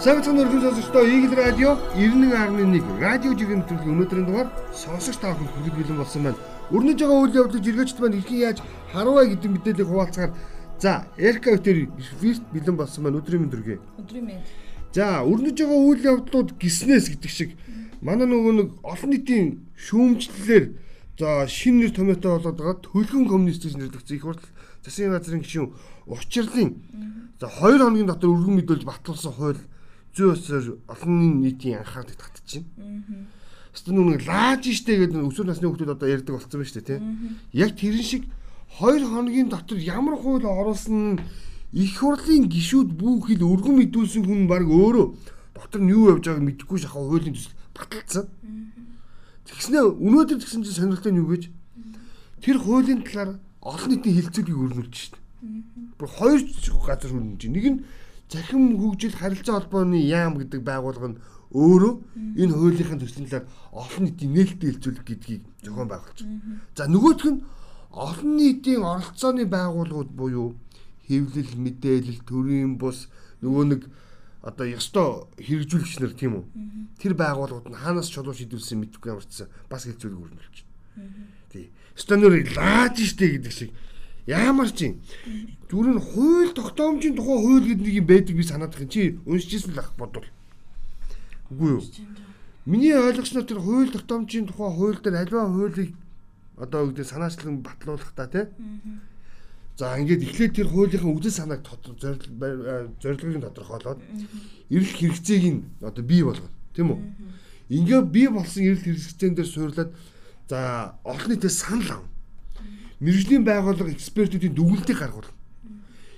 Савцхан 0.00 0.40
өргөн 0.40 0.62
сонсогчдоо 0.64 1.04
Игэл 1.04 1.36
радио 1.36 1.76
91.1 1.92 3.04
радио 3.04 3.36
жиргэн 3.36 3.60
нэвтрүүлгийн 3.60 3.92
өнөөдрийн 4.00 4.24
дугаар 4.24 4.48
сонсогч 4.72 5.20
та 5.20 5.36
бүхэн 5.36 5.52
хүргэж 5.52 5.74
бэлэн 5.76 6.00
болсон 6.00 6.22
байна. 6.24 6.40
Өрнөж 6.72 6.98
байгаа 7.04 7.20
үйл 7.20 7.36
явдлыг 7.36 7.60
жиргээчд 7.60 8.00
маань 8.00 8.16
хэрхэн 8.16 8.40
яаж 8.40 8.58
харууваа 8.96 9.28
гэдэг 9.28 9.50
мэдээллийг 9.52 9.88
хуваалцахаар 9.92 10.32
за 10.80 11.04
Эрка 11.20 11.52
өтер 11.52 11.92
вирт 12.16 12.44
бэлэн 12.48 12.76
болсон 12.80 13.04
байна. 13.04 13.20
Өдрийн 13.20 13.44
мэнд 13.44 13.52
хүргэе. 13.52 13.78
Өдрийн 14.00 14.24
мэнд. 14.24 14.44
За 14.96 15.20
өрнөж 15.20 15.56
байгаа 15.60 15.80
үйл 15.84 16.00
явдлууд 16.00 16.48
гиснээс 16.56 17.06
гэдэг 17.12 17.28
шиг 17.28 17.50
манай 18.00 18.24
нөгөө 18.24 18.52
нэг 18.56 18.68
олон 18.80 19.10
нийтийн 19.12 19.68
шүүмжлэлээр 19.84 20.64
за 21.20 21.44
шин 21.44 21.76
нэр 21.84 21.92
томьёотой 21.92 22.40
болоод 22.40 22.56
байгаа 22.56 22.76
төлгөн 22.88 23.28
коммунист 23.28 23.68
гэж 23.68 23.76
нэрлэгдсэн 23.76 24.16
их 24.16 24.24
хурд 24.24 24.40
засгийн 24.80 25.12
газрын 25.12 25.44
гишүүн 25.44 25.68
учрлын 26.08 26.70
за 27.36 27.52
2 27.52 27.84
хоногийн 27.84 28.08
дотор 28.08 28.32
өргөн 28.32 28.64
мэдүүлж 28.64 28.88
батлуулсан 28.88 29.36
хууль 29.36 29.60
зүй 30.16 30.34
өсөр 30.34 30.78
олон 30.90 31.40
нийтийн 31.40 31.80
анхаарлыг 31.80 32.18
татчихна. 32.18 33.28
Хэвээ 33.70 33.94
нүг 33.94 34.26
лааж 34.26 34.66
штэ 34.66 34.98
гэдэг 35.06 35.22
өсвөр 35.30 35.46
насны 35.46 35.70
хүмүүс 35.70 35.86
одоо 35.86 36.08
ярьдаг 36.10 36.34
болсон 36.34 36.58
байна 36.58 36.70
штэ 36.70 36.82
тий. 36.82 36.98
Яг 37.54 37.78
тэрэн 37.78 38.02
шиг 38.02 38.26
2 38.82 39.06
хоногийн 39.06 39.48
дотор 39.48 39.78
ямар 39.78 40.18
хууль 40.18 40.46
оруулсан 40.46 41.22
их 41.72 41.98
хурлын 41.98 42.50
гишүүд 42.50 42.98
бүхэл 42.98 43.46
өргөн 43.46 43.78
мэдүүлсэн 43.78 44.26
хүн 44.26 44.50
баг 44.50 44.66
өөрөө 44.66 45.06
дотор 45.54 45.80
нь 45.82 45.94
юу 45.94 46.10
явж 46.10 46.26
байгааг 46.26 46.42
мэдэхгүй 46.42 46.78
шахаа 46.82 47.06
хуулийн 47.06 47.34
төсөл 47.34 47.54
баталсан. 47.74 48.26
Тэгснэ 49.46 49.78
өнөөдөр 49.78 50.38
тэгсэн 50.42 50.66
чинь 50.66 50.74
сонирхолтой 50.74 51.12
нь 51.14 51.22
юу 51.22 51.30
гэж 51.30 51.42
тэр 52.42 52.58
хуулийн 52.58 53.06
талаар 53.06 53.38
олон 53.62 53.90
нийтийн 53.94 54.18
хилцүүлгийг 54.18 54.58
өрнүүлж 54.58 54.94
штэ. 54.98 55.18
Бүр 55.94 56.08
хоёр 56.10 56.40
газар 56.82 57.10
өрнөж. 57.14 57.42
Нэг 57.46 57.66
нь 57.70 57.78
захим 58.30 58.78
хөгжил 58.78 59.14
харилцаа 59.18 59.60
холбооны 59.60 59.98
яам 59.98 60.38
гэдэг 60.38 60.62
байгууллага 60.62 61.08
нь 61.12 61.20
өөрөө 61.50 61.94
энэ 62.38 62.54
хуулийнхын 62.54 63.02
төслийн 63.02 63.26
талаар 63.26 63.50
олон 63.74 64.02
нийтийн 64.06 64.32
нээлттэй 64.32 64.68
хэлцүүлэх 64.70 65.04
гэдгийг 65.04 65.42
зохион 65.66 65.88
байгуулж 65.90 66.18
байна. 66.22 66.62
За 66.78 66.86
нөгөөх 66.86 67.26
нь 67.26 67.42
олон 67.90 68.30
нийтийн 68.38 68.86
оролцооны 68.86 69.44
байгууллагууд 69.50 70.10
буюу 70.14 70.54
хэвлэл, 71.10 71.58
мэдээлэл, 71.58 72.22
төрийн 72.22 72.78
бус 72.78 73.10
нөгөө 73.42 73.64
нэг 73.66 73.82
одоо 74.46 74.66
ёстой 74.70 75.26
хэрэгжүүлэгч 75.42 75.94
нар 75.98 76.14
тийм 76.14 76.38
үү. 76.38 76.44
Тэр 77.02 77.18
байгууллагууд 77.18 77.66
нь 77.66 77.80
хаанаас 77.82 78.08
чулуу 78.14 78.30
шийдүүлсэн 78.30 78.78
мэдэхгүй 78.78 79.10
ямарчсан 79.10 79.50
бас 79.66 79.90
хэлцүүлэг 79.90 80.22
өрнүүлж 80.22 80.56
байна. 80.94 81.26
Тий. 81.50 81.74
Станер 81.98 82.38
лааж 82.54 82.94
штэ 82.94 83.42
гэдэг 83.42 83.52
шиг 83.52 83.74
Ямар 84.30 84.70
ч 84.70 84.86
юм. 84.86 85.02
Зүгээр 85.66 85.90
нь 85.90 85.98
хууль 85.98 86.54
тогтоомжийн 86.54 87.18
тухай 87.18 87.38
хууль 87.42 87.66
гэдэг 87.66 87.82
нэг 87.82 87.96
юм 87.98 88.06
байдаг 88.06 88.34
би 88.38 88.46
санаад 88.46 88.78
байна. 88.78 88.86
Чи 88.86 89.18
уншижсэн 89.26 89.74
л 89.74 89.82
ах 89.82 89.90
бодвол. 89.98 90.30
Үгүй 91.50 91.70
юу? 91.74 91.82
Миний 92.62 92.94
ойлгосноор 92.94 93.46
тэр 93.50 93.58
хууль 93.58 93.90
тогтоомжийн 93.90 94.46
тухай 94.46 94.70
хууль 94.70 95.02
дээр 95.02 95.26
альва 95.26 95.50
хуулийг 95.50 95.90
одоо 96.54 96.86
үгдээ 96.86 97.10
санаачлан 97.10 97.58
батлуулах 97.58 98.14
та 98.14 98.30
тий. 98.30 98.46
За 99.74 99.98
ингээд 99.98 100.22
эхлээд 100.22 100.54
тэр 100.62 100.68
хуулийнхаа 100.70 101.10
үдэл 101.10 101.34
санааг 101.34 101.66
зорилгыг 103.02 103.42
тодорхойлоод 103.50 103.98
эрэл 104.70 104.94
хэрэгцээг 104.94 105.44
нь 105.50 105.66
одоо 105.82 106.04
бий 106.06 106.22
болгоно. 106.22 106.54
Тийм 106.70 106.94
үү? 106.94 107.00
Ингээ 107.66 108.02
бий 108.06 108.28
болсон 108.30 108.62
эрэл 108.62 108.84
хэрэгцээн 108.84 109.34
дээр 109.34 109.50
суурлаад 109.50 109.90
за 110.46 110.94
олон 111.02 111.30
нийтэд 111.34 111.50
санал 111.50 111.98
авна 111.98 112.09
мэрэгжлийн 113.00 113.44
байгууллага 113.44 113.90
экспертүүдийн 113.96 114.54
дүгнэлтийг 114.54 114.98
гаргуул. 115.00 115.28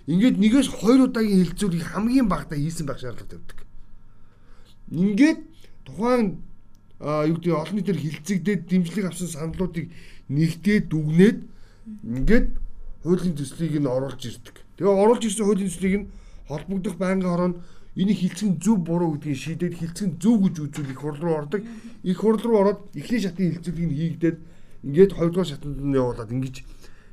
Ингээд 0.07 0.37
нэгээс 0.43 0.69
хоёр 0.69 1.07
удаагийн 1.07 1.47
хилцүүлгийг 1.47 1.87
хамгийн 1.95 2.27
багадаа 2.27 2.59
хийсэн 2.59 2.87
байх 2.87 2.99
шаардлага 2.99 3.39
тавьдаг. 3.39 3.59
Ингээд 4.91 5.41
тухайн 5.87 6.43
юу 7.03 7.39
гэдэг 7.39 7.55
олон 7.55 7.77
нийтээр 7.79 7.99
хилцэгдээд 8.03 8.61
дэмжлэг 8.67 9.07
авсан 9.07 9.29
саналуудыг 9.31 9.95
нэгтээд 10.27 10.91
дүгнээд 10.91 11.39
ингээд 12.03 12.49
хуулийн 13.03 13.35
төслийг 13.39 13.79
нь 13.79 13.87
оруулж 13.87 14.23
ирдэг. 14.23 14.57
Тэгээ 14.79 14.91
оруулж 15.03 15.23
ирсэн 15.27 15.47
хуулийн 15.47 15.71
төслийг 15.71 15.95
нь 16.03 16.09
холбогдох 16.51 16.97
байнгын 16.99 17.31
хороонд 17.31 17.57
энийг 17.95 18.19
хилцэн 18.23 18.59
зөв 18.63 18.79
буруу 18.83 19.19
гэдгийг 19.19 19.39
шийдээд 19.39 19.75
хилцэн 19.79 20.11
зөв 20.23 20.47
гэж 20.47 20.55
үзүүл 20.63 20.91
их 20.95 21.01
хурл 21.03 21.21
руу 21.23 21.35
ордог. 21.43 21.63
Их 22.03 22.19
хурл 22.19 22.43
руу 22.43 22.59
ороод 22.63 22.81
эхний 22.95 23.21
шатны 23.21 23.51
хилцүүлгийг 23.51 23.89
нь 23.91 23.99
хийгдээд 23.99 24.39
ингээд 24.83 25.13
хоёрдугаар 25.15 25.49
шатанд 25.49 25.79
нь 25.79 25.95
явуулаад 25.95 26.31
ингэж 26.31 26.57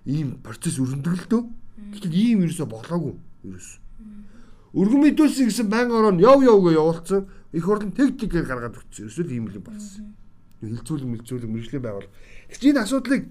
ийм 0.09 0.41
процесс 0.41 0.81
өрнөдөглөлтөө. 0.81 1.41
Гэтэл 1.93 2.13
ийм 2.13 2.43
ерөөсө 2.45 2.65
болоогүй 2.65 3.15
ерөөс. 3.45 3.69
Өргөн 4.73 5.01
мэдүүлсэн 5.05 5.49
гэсэн 5.49 5.67
банк 5.69 5.93
ороо 5.93 6.13
яв 6.17 6.41
яв 6.45 6.59
гэж 6.61 6.75
явуулсан. 6.77 7.21
Их 7.53 7.65
хурлын 7.65 7.93
тэг 7.93 8.17
тэгээр 8.17 8.45
гаргаад 8.45 8.77
өгсөн. 8.77 9.09
Ерөөсөө 9.09 9.33
ийм 9.33 9.47
л 9.49 9.61
болсон. 9.61 10.13
Хилцүүлэг 10.61 11.09
мэлцүүлэг 11.09 11.49
мэрэгжлийн 11.49 11.83
байгуул. 11.85 12.09
Тэгвэл 12.53 12.69
энэ 12.73 12.83
асуудлыг 12.85 13.23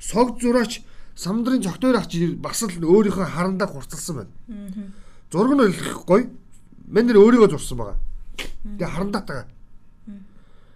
сог 0.00 0.36
зураач 0.40 0.84
самдрын 1.16 1.64
цогтойр 1.64 1.96
авч 1.96 2.12
бас 2.36 2.60
л 2.60 2.84
өөрийнхөө 2.84 3.24
харандаа 3.24 3.68
хурцлсан 3.68 4.16
байна. 4.20 4.32
Зураг 5.32 5.52
нь 5.56 5.64
ойлгохгүй. 5.64 6.22
Мен 6.92 7.04
нэр 7.08 7.16
өөрийгөө 7.24 7.50
зурсан 7.56 7.78
байгаа. 7.80 7.98
Тэгээ 8.36 8.92
харандаа. 8.92 9.22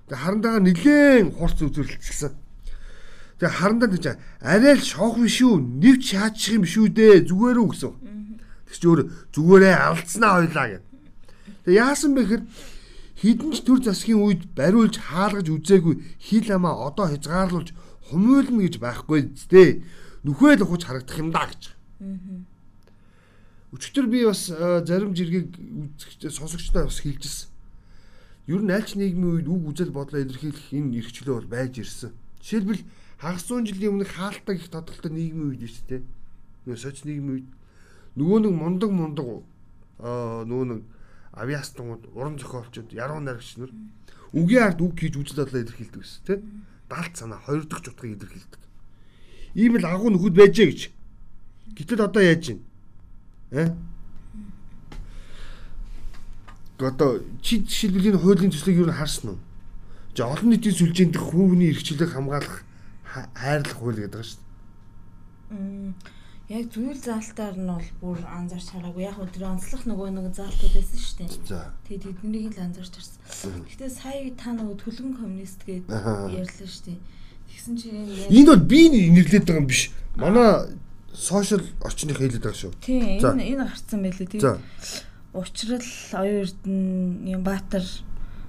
Тэгээ 0.09 0.17
харандаага 0.25 0.61
нилээн 0.65 1.29
хурц 1.37 1.59
үзүүлэлцсэн. 1.61 2.33
Тэгээ 3.41 3.57
харандаа 3.57 3.89
гэж 3.89 4.05
арай 4.45 4.77
л 4.77 4.85
шоох 4.85 5.17
биш 5.17 5.41
үү? 5.41 5.57
Нэвч 5.81 6.13
шаачих 6.13 6.61
юм 6.61 6.65
шүү 6.69 6.93
дээ. 6.93 7.25
Зүгээр 7.25 7.57
үү 7.57 7.69
гэсэн. 7.73 7.93
Тэг 8.69 8.77
чи 8.77 8.85
өөр 8.85 9.01
зүгээрээ 9.33 9.77
алдснаа 9.81 10.45
ойлаа 10.45 10.67
гэв. 10.77 10.85
Тэгээ 11.65 11.81
яасан 11.81 12.13
бэ 12.13 12.21
гэхээр 12.21 12.45
хідэн 13.17 13.51
ч 13.57 13.59
төр 13.65 13.81
засгийн 13.81 14.21
үед 14.21 14.45
бариулж 14.53 15.01
хаалгаж 15.01 15.49
үзээгүй 15.49 16.21
хил 16.21 16.49
амаа 16.53 16.85
одоо 16.93 17.09
хязгаарлуулж 17.09 17.73
хумуулна 18.13 18.61
гэж 18.69 18.77
байхгүй 18.77 19.33
зтэй. 19.33 19.89
Нүхэл 20.21 20.61
ухаж 20.61 20.85
харагдах 20.85 21.17
юм 21.17 21.33
да 21.33 21.49
гэж. 21.49 21.73
Өчигдөр 23.73 24.07
би 24.13 24.29
бас 24.29 24.53
зарим 24.53 25.17
жиргэг 25.17 25.49
сонсогчтой 26.29 26.85
бас 26.93 27.01
хэлжсэн. 27.01 27.49
Ер 28.53 28.61
нь 28.61 28.73
аль 28.73 28.85
ч 28.85 29.01
нийгмийн 29.01 29.41
үед 29.41 29.49
үг 29.49 29.73
үзэл 29.73 29.97
бодлоо 29.97 30.21
илэрхийлэх 30.21 30.77
энэ 30.77 31.01
эрхчлөө 31.01 31.35
бол 31.41 31.49
байж 31.49 31.81
ирсэн. 31.81 32.13
Жишээлбэл 32.43 32.83
хагас 33.21 33.45
зуун 33.45 33.69
жилийн 33.69 33.93
өмнө 34.01 34.09
хаалттай 34.09 34.57
их 34.57 34.73
тодорхойтой 34.73 35.13
нийгмийн 35.13 35.53
үед 35.53 35.69
шүү 35.69 35.87
дээ. 35.93 36.03
Нөгөө 36.65 36.81
соц 36.81 37.05
нийгмийн 37.05 37.45
үед 37.45 37.49
нөгөө 38.17 38.39
нэг 38.49 38.55
мундаг 38.57 38.91
мундаг 38.91 39.27
аа 40.01 40.49
нөгөө 40.49 40.67
нэг 40.73 40.81
авиастангууд 41.37 42.05
уран 42.17 42.41
зохиолчид 42.41 42.97
яруу 42.97 43.21
найрагч 43.21 43.61
нар 43.61 43.71
үгийн 44.33 44.65
ард 44.73 44.81
үг 44.81 44.97
хийж 44.97 45.15
үжил 45.21 45.45
бодлоо 45.45 45.61
илэрхийлдэг 45.61 46.01
гэсэн 46.01 46.25
тий. 46.25 46.39
Далд 46.89 47.15
санаа 47.15 47.39
хоёр 47.45 47.69
дахь 47.69 47.85
чутгыг 47.85 48.17
илэрхийлдэг. 48.17 48.61
Ийм 49.55 49.77
л 49.77 49.85
агуу 49.85 50.11
нөхөд 50.11 50.35
байжээ 50.35 50.67
гэж. 50.73 50.81
Гэтэл 51.77 52.03
одоо 52.09 52.23
яаж 52.25 52.57
юм? 52.57 52.61
Э? 53.53 53.75
Одоо 56.81 57.21
чи 57.45 57.61
жишээлбэл 57.61 58.17
энэ 58.17 58.23
хуулийн 58.25 58.51
төслийг 58.51 58.81
юу 58.81 58.91
харсан 58.91 59.37
уу? 59.37 59.41
За 60.17 60.27
олон 60.27 60.51
нийтийн 60.51 60.75
сүлжээнд 60.75 61.17
хүүвний 61.21 61.71
эрхчлөлийг 61.71 62.11
хамгаалах 62.11 62.65
хайрлах 63.11 63.77
хууль 63.77 64.01
гэдэг 64.07 64.23
шүү 64.23 64.39
дээ. 64.39 66.19
Яг 66.51 66.67
зүйл 66.75 66.99
заалтаар 66.99 67.55
нь 67.55 67.71
бол 67.71 67.91
бүр 68.03 68.19
анзаарч 68.27 68.75
хараагүй. 68.75 69.07
Яг 69.07 69.19
өдөр 69.23 69.55
онцлох 69.55 69.87
нөгөө 69.87 70.09
нэг 70.15 70.35
заалтууд 70.35 70.75
байсан 70.75 70.99
шүү 70.99 71.17
дээ. 71.23 71.31
Тэгээд 71.87 72.05
тэднийг 72.07 72.55
л 72.55 72.65
анзаарч 72.67 72.95
харсан. 72.99 73.63
Гэтэ 73.71 73.87
сая 73.87 74.31
та 74.35 74.51
нөгөө 74.59 74.77
төлгөн 74.83 75.15
коммунист 75.15 75.63
гэдэг 75.63 75.91
ярьлаа 75.91 76.67
шүү 76.67 76.87
дээ. 76.91 76.99
Тэгсэн 77.51 77.75
чинь 77.79 78.03
энэ 78.35 78.51
бол 78.51 78.67
би 78.67 78.81
нэрлээд 78.91 79.47
байгаа 79.47 79.63
юм 79.63 79.71
биш. 79.71 79.95
Манай 80.19 80.75
сошиал 81.15 81.63
орчны 81.87 82.15
хэлээд 82.15 82.43
байгаа 82.43 82.63
шүү. 82.67 82.75
Тийм 82.83 83.23
энэ 83.23 83.55
энэ 83.55 83.67
гарцсан 83.71 84.03
байлээ 84.03 84.27
тийм. 84.27 84.59
Учрал 85.31 85.87
оюун 86.19 86.43
эрдэнэ 86.43 87.31
юм 87.31 87.43
Баатар 87.47 87.87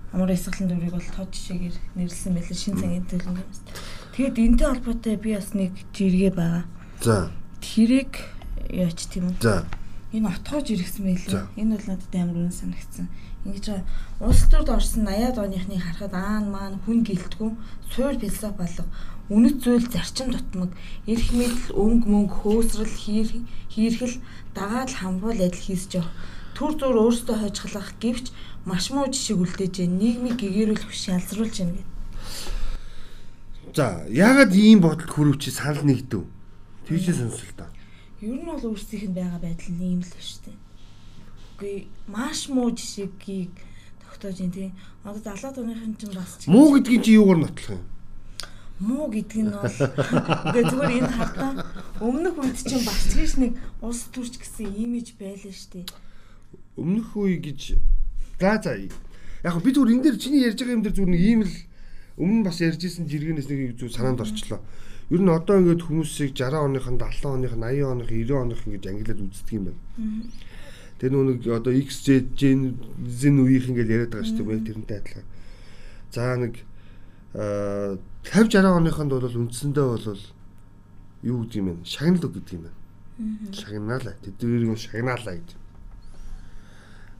амар 0.09 0.33
эсгэлэн 0.33 0.73
дүрийг 0.73 0.97
бол 0.97 1.13
тод 1.13 1.29
жишээгээр 1.29 1.77
нэрлсэн 2.01 2.33
байлээ 2.33 2.57
шин 2.57 2.81
цагийн 2.81 3.05
төлгөн 3.05 3.37
коммунист. 3.37 3.65
Тэгэд 4.11 4.37
энтэй 4.39 4.67
холбоотой 4.67 5.15
би 5.15 5.35
бас 5.35 5.53
нэг 5.55 5.71
жиргээ 5.95 6.31
байгаа. 6.35 6.63
За. 6.99 7.31
Тэрийг 7.63 8.19
яач 8.67 9.07
тийм 9.07 9.31
үү? 9.31 9.39
За. 9.39 9.63
Энэ 10.11 10.27
отгоож 10.27 10.67
иргсэн 10.67 11.03
байлээ. 11.07 11.47
Энэ 11.55 11.79
бол 11.79 11.87
надад 11.87 12.13
амар 12.19 12.37
үнэн 12.43 12.51
санагдсан. 12.51 13.07
Ингэж 13.47 13.65
улс 14.19 14.43
төрд 14.51 14.69
орсон 14.69 15.07
80-аад 15.07 15.37
оныхны 15.39 15.79
харахад 15.79 16.13
аан 16.13 16.51
маань 16.51 16.77
хүн 16.83 17.07
гэлтгүү 17.07 17.49
суур 17.95 18.15
философи 18.19 18.59
болго 18.59 18.85
үнэт 19.31 19.57
зүйл 19.63 19.87
зарчим 19.87 20.35
тутмаг 20.35 20.75
эрх 21.07 21.27
мэдэл 21.31 21.71
өнгө 21.71 22.07
мөнгө 22.11 22.35
хөөсрөл 22.43 22.95
хийр 22.99 23.29
хийрхэл 23.71 24.19
дагаад 24.51 24.91
хамбуул 24.99 25.39
адил 25.39 25.65
хийсэж 25.65 26.03
явах 26.03 26.11
түр 26.51 26.71
зур 26.75 26.95
өөртөө 26.99 27.37
хойжглах 27.39 27.89
гэвч 28.03 28.25
маш 28.67 28.91
муу 28.91 29.07
жишээ 29.07 29.39
үлдээж 29.39 29.75
нийгмийг 29.87 30.35
гэгэрүүлэх 30.35 30.91
шалзруулж 30.91 31.55
байна 31.63 31.73
гэдэг. 31.79 31.90
За 33.75 34.03
яагаад 34.09 34.51
ийм 34.55 34.81
бодолд 34.81 35.09
хүрвч 35.09 35.51
санал 35.51 35.87
нэгдэв? 35.87 36.27
Тэгж 36.87 37.05
сонсол 37.15 37.53
та. 37.55 37.71
Ер 38.19 38.35
нь 38.35 38.45
бол 38.45 38.59
өөрсдийнх 38.59 39.07
нь 39.09 39.15
байгаа 39.15 39.39
байдал 39.39 39.71
нь 39.71 39.83
ийм 39.95 40.01
л 40.03 40.11
шүү 40.11 40.51
дээ. 40.51 40.57
үгүй 41.61 41.87
маш 42.09 42.49
муу 42.49 42.73
жишгийг 42.73 43.53
тогтоож 44.01 44.41
ин 44.41 44.51
тий. 44.51 44.73
Одоо 45.05 45.21
70 45.21 45.61
оныхын 45.61 45.95
чинь 45.95 46.15
бас 46.17 46.47
Муу 46.47 46.73
гэдгийг 46.73 47.03
чи 47.05 47.13
юугаар 47.15 47.37
нотлох 47.37 47.69
юм? 47.77 47.81
муу 48.81 49.13
гэдэг 49.13 49.39
нь 49.45 49.53
бол 49.53 49.69
тэгээ 49.69 50.65
зүгээр 50.73 50.91
энэ 51.05 51.13
хатаа 51.13 51.51
өмнөх 52.01 52.35
үед 52.41 52.57
чинь 52.65 52.81
бас 52.81 53.01
тийш 53.13 53.37
нэг 53.37 53.53
улс 53.77 54.09
төрч 54.09 54.41
гэсэн 54.41 54.73
имиж 54.73 55.13
байлаа 55.21 55.53
штэ. 55.53 55.85
Өмнөх 56.81 57.13
үе 57.13 57.37
гэж 57.37 57.77
за 58.41 58.57
за 58.57 58.73
яг 58.81 59.55
би 59.61 59.69
зүгээр 59.69 59.93
энэ 59.93 60.03
дээр 60.09 60.17
чиний 60.17 60.41
ярьж 60.49 60.65
байгаа 60.65 60.75
юм 60.81 60.81
дээр 60.81 60.97
зүгээр 60.97 61.13
нэг 61.13 61.21
ийм 61.21 61.41
л 61.45 61.53
өмнө 62.17 62.43
бас 62.47 62.59
ярьж 62.59 62.81
исэн 62.83 63.07
жиргэнээс 63.07 63.47
нэг 63.47 63.79
зүйл 63.79 63.93
санаанд 63.93 64.23
орчлоо. 64.25 64.59
Ер 65.11 65.21
нь 65.21 65.31
одоо 65.31 65.59
ингээд 65.59 65.83
хүмүүсийг 65.87 66.31
60 66.35 66.55
оных 66.55 66.87
нь 66.87 66.99
70 66.99 67.27
оных 67.27 67.53
нь 67.55 67.63
80 67.63 67.83
оных 67.83 68.09
90 68.11 68.31
оных 68.31 68.59
ингэж 68.67 68.83
ангилаад 68.87 69.21
үздэг 69.27 69.55
юм 69.55 69.63
байна. 69.67 69.81
Тэр 70.99 71.11
нүг 71.11 71.43
одоо 71.47 71.73
XZ 71.73 72.31
Gen 72.35 72.79
Z 73.03 73.21
үеийнх 73.27 73.67
ингээд 73.71 73.91
яриад 73.91 74.11
байгаа 74.15 74.27
шүү 74.27 74.47
дээ 74.47 74.67
тэрнтэй 74.71 74.97
адилхан. 75.03 75.27
За 76.11 76.35
нэг 76.39 76.63
50 77.33 77.99
60 78.23 78.63
оныхонд 78.63 79.11
бол 79.11 79.25
үндсэндээ 79.25 79.87
бол 79.87 80.23
юу 81.23 81.37
гэдэг 81.43 81.59
юм 81.59 81.67
бэ? 81.73 81.85
Шагнал 81.87 82.25
үг 82.27 82.33
гэдэг 82.37 82.53
юм 82.55 82.63
байна. 82.67 82.79
Шагнаалаа. 83.51 84.15
Тэднийг 84.21 84.77
шагнаалаа 84.77 85.35
гэдэг. 85.35 85.59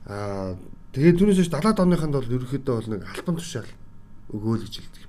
Аа 0.06 0.56
тэгээд 0.94 1.18
түүнээс 1.18 1.40
хойш 1.42 1.52
70 1.52 1.80
оныхонд 1.80 2.14
бол 2.16 2.36
ерөөхдөө 2.38 2.76
бол 2.76 2.90
нэг 2.92 3.02
альбан 3.08 3.36
тушаал 3.40 3.70
өгөөл 4.32 4.64
гэж 4.66 4.76
хэлдэг. 4.80 5.06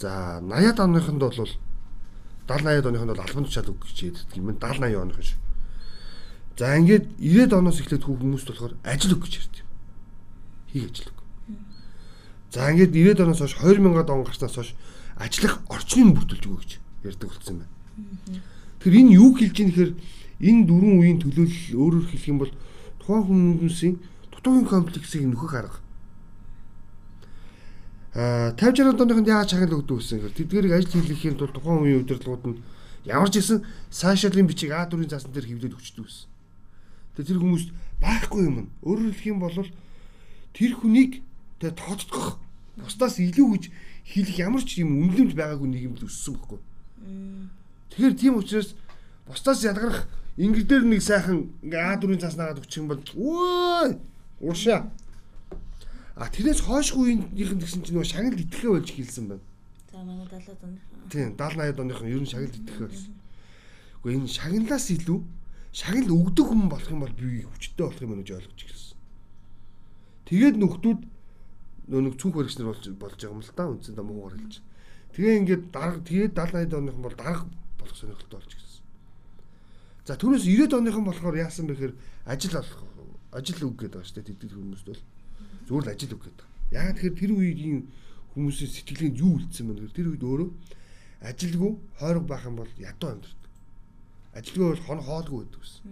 За 0.00 0.40
80-аад 0.40 0.80
оныхонд 0.80 1.20
бол 1.20 1.32
70 1.32 1.60
80-аад 2.48 2.86
оныхонд 2.86 3.10
бол 3.14 3.24
альбан 3.24 3.44
тушаал 3.44 3.70
үг 3.70 3.84
гэж 3.86 3.98
хэлдэг 4.00 4.36
юм. 4.36 4.50
70 4.56 4.58
80 4.58 4.96
оных 4.96 5.22
ш. 5.22 5.36
За 6.58 6.76
ингээд 6.76 7.06
90-аад 7.20 7.52
оноос 7.52 7.80
эхлээд 7.80 8.04
хүмүүс 8.04 8.44
болохоор 8.44 8.74
ажил 8.82 9.14
үг 9.14 9.24
гэж 9.24 9.34
ярьдаг. 9.38 9.64
Хий 10.72 10.84
ажил 10.88 11.08
үг. 11.08 11.20
За 12.50 12.68
ингээд 12.72 12.92
90-аад 12.92 13.20
оноос 13.20 13.40
хойш 13.40 13.54
2000-аад 13.60 14.10
он 14.10 14.24
гарснаас 14.24 14.54
хойш 14.56 14.74
ажиллах 15.16 15.60
орчныг 15.68 16.16
бүрдүүлж 16.16 16.44
өгөө 16.48 16.60
гэж 16.64 16.72
ярьдаг 17.04 17.28
болсон 17.30 17.56
байна. 17.62 17.72
Тэгэхээр 18.80 19.00
энэ 19.04 19.14
юу 19.20 19.30
хэлж 19.36 19.56
ийм 19.60 19.68
гэхээр 19.70 19.92
энэ 20.40 20.66
дөрвөн 20.66 20.96
үеийн 21.00 21.18
төлөөлөл 21.20 21.76
өөрөөр 21.76 22.06
хэлэх 22.08 22.28
юм 22.32 22.38
бол 22.40 22.52
тухайн 23.00 23.24
хүмүүсийн 23.28 23.94
дутуугийн 24.32 24.68
комплексыг 24.68 25.24
нөхөх 25.28 25.52
арга. 25.52 25.78
Аа 28.14 28.50
50 28.58 28.90
60 28.90 29.06
оныхонд 29.06 29.28
яаж 29.30 29.54
чагнал 29.54 29.78
өгдөг 29.78 30.02
гэсэн 30.02 30.18
хэрэг 30.18 30.34
тэдгэрийг 30.34 30.74
ажил 30.74 30.94
хийлгэхийн 30.98 31.38
тулд 31.38 31.54
тухайн 31.54 31.78
үеийн 31.78 32.02
удирдлагууд 32.02 32.58
нь 32.58 32.62
ямар 33.06 33.30
ч 33.30 33.38
гэсэн 33.38 33.62
сайшаалын 33.86 34.50
бичиг 34.50 34.74
А4-ийн 34.74 35.06
заасан 35.06 35.30
дээр 35.30 35.46
хэвлээд 35.46 35.78
өчтдөг 35.78 36.10
гэсэн. 36.10 36.26
Тэгээ 37.14 37.28
тэр 37.30 37.38
хүмүүс 37.38 37.64
байхгүй 38.02 38.42
юм. 38.50 38.56
Өөрөөр 38.82 39.14
хэлэх 39.14 39.30
юм 39.30 39.38
бол 39.38 39.54
тэр 40.50 40.72
хүнийг 40.74 41.22
тэгээ 41.62 41.78
тооцдох 41.78 42.42
бусдаас 42.82 43.22
илүү 43.22 43.46
гэж 43.54 43.64
хэлэх 44.10 44.36
ямар 44.42 44.62
ч 44.66 44.82
юм 44.82 45.06
үнэлэмж 45.06 45.32
байгаагүй 45.38 45.68
нийгэмд 45.70 46.02
өссөн 46.02 46.34
байхгүй. 46.34 46.58
Тэгэхээр 47.94 48.14
тийм 48.18 48.34
учраас 48.42 48.74
бусдаас 49.30 49.62
ялгарх 49.62 50.10
ингэр 50.34 50.66
дээр 50.66 50.82
нэг 50.82 51.02
сайхан 51.06 51.54
ингээ 51.62 51.94
А4-ийн 51.94 52.18
цаас 52.18 52.34
нагаад 52.34 52.58
өгчих 52.58 52.82
юм 52.82 52.90
бол 52.90 53.02
өө 53.14 54.02
уршаа 54.42 54.90
А 56.20 56.28
тэрнээс 56.28 56.60
хойшгүй 56.68 57.32
үеийнхэн 57.32 57.64
гэсэн 57.64 57.80
чинь 57.80 57.96
нөгөө 57.96 58.12
шагнал 58.12 58.36
итгэхэ 58.36 58.68
болж 58.68 58.88
хэлсэн 58.92 59.24
байна. 59.32 59.44
За 59.88 60.04
манай 60.04 60.28
70-аад 60.28 60.60
оны. 60.68 60.76
Тийм 61.08 61.32
70 61.32 61.40
80-ад 61.40 61.80
оных 61.80 62.00
нь 62.04 62.12
ер 62.12 62.20
нь 62.20 62.28
шагнал 62.28 62.52
итгэхэ 62.60 62.84
болсон. 62.92 63.14
Гэхдээ 64.04 64.16
энэ 64.20 64.28
шагналаас 64.28 64.86
илүү 65.00 65.18
шагнал 65.72 66.12
өгдөг 66.20 66.44
хүн 66.44 66.68
болох 66.68 66.90
юм 66.92 67.00
бол 67.00 67.16
би 67.16 67.40
хүчтэй 67.48 67.84
болох 67.88 68.04
юм 68.04 68.12
гэж 68.20 68.28
ойлгож 68.36 68.60
ирсэн. 68.68 68.96
Тэгээд 70.28 70.56
нөхдүүд 70.60 71.00
нөгөө 71.88 72.14
цүнх 72.20 72.34
баригчнар 72.36 72.68
болж 72.68 72.84
болж 73.00 73.16
байгаа 73.16 73.32
юм 73.32 73.40
л 73.40 73.56
да 73.56 73.64
үндсэн 73.72 73.96
да 73.96 74.04
муугаар 74.04 74.36
хэлж. 74.36 74.54
Тэгээ 75.16 75.38
ингээд 75.40 75.62
дарга 75.72 76.04
тэгээд 76.04 76.32
70 76.36 76.68
80 76.68 76.80
оных 76.84 76.96
нь 77.00 77.04
бол 77.08 77.16
дарга 77.16 77.48
болох 77.80 77.96
сонирхолтой 77.96 78.38
болж 78.44 78.52
ирсэн. 78.60 78.84
За 80.04 80.20
түүнээс 80.20 80.44
90 80.44 80.84
оных 80.84 80.96
нь 81.00 81.08
болохоор 81.08 81.40
яасан 81.40 81.64
бэ 81.64 81.80
гэхээр 81.80 81.94
ажил 82.28 82.60
олох 82.60 82.80
ажил 83.32 83.72
үг 83.72 83.88
гэдэг 83.88 83.96
байгаа 83.96 84.04
шүү 84.04 84.16
дээ 84.20 84.36
тэд 84.36 84.52
хүмүүст 84.52 84.84
бол 84.84 85.00
зүгээр 85.70 85.86
л 85.86 85.92
ажил 85.94 86.14
үг 86.18 86.22
гэдэг. 86.26 86.46
Яг 86.74 86.98
тэгэхээр 86.98 87.14
тэр 87.14 87.32
үеийн 87.38 87.86
хүмүүсийн 88.34 88.70
сэтгэлгээнд 88.74 89.20
юу 89.22 89.38
үлдсэн 89.38 89.64
бэ 89.70 89.72
гэхээр 89.78 89.94
тэр 89.94 90.08
үед 90.10 90.24
өөрөө 90.26 90.50
ажилгүй 91.22 91.72
хойрог 92.02 92.26
байх 92.26 92.42
юм 92.42 92.56
бол 92.58 92.72
ядуу 92.74 93.08
амьдэрдэг. 93.14 93.50
Ажилгүй 94.34 94.66
бол 94.66 94.82
хон 94.82 95.00
хоолгүй 95.06 95.38
байдаг 95.46 95.60
гэсэн. 95.62 95.82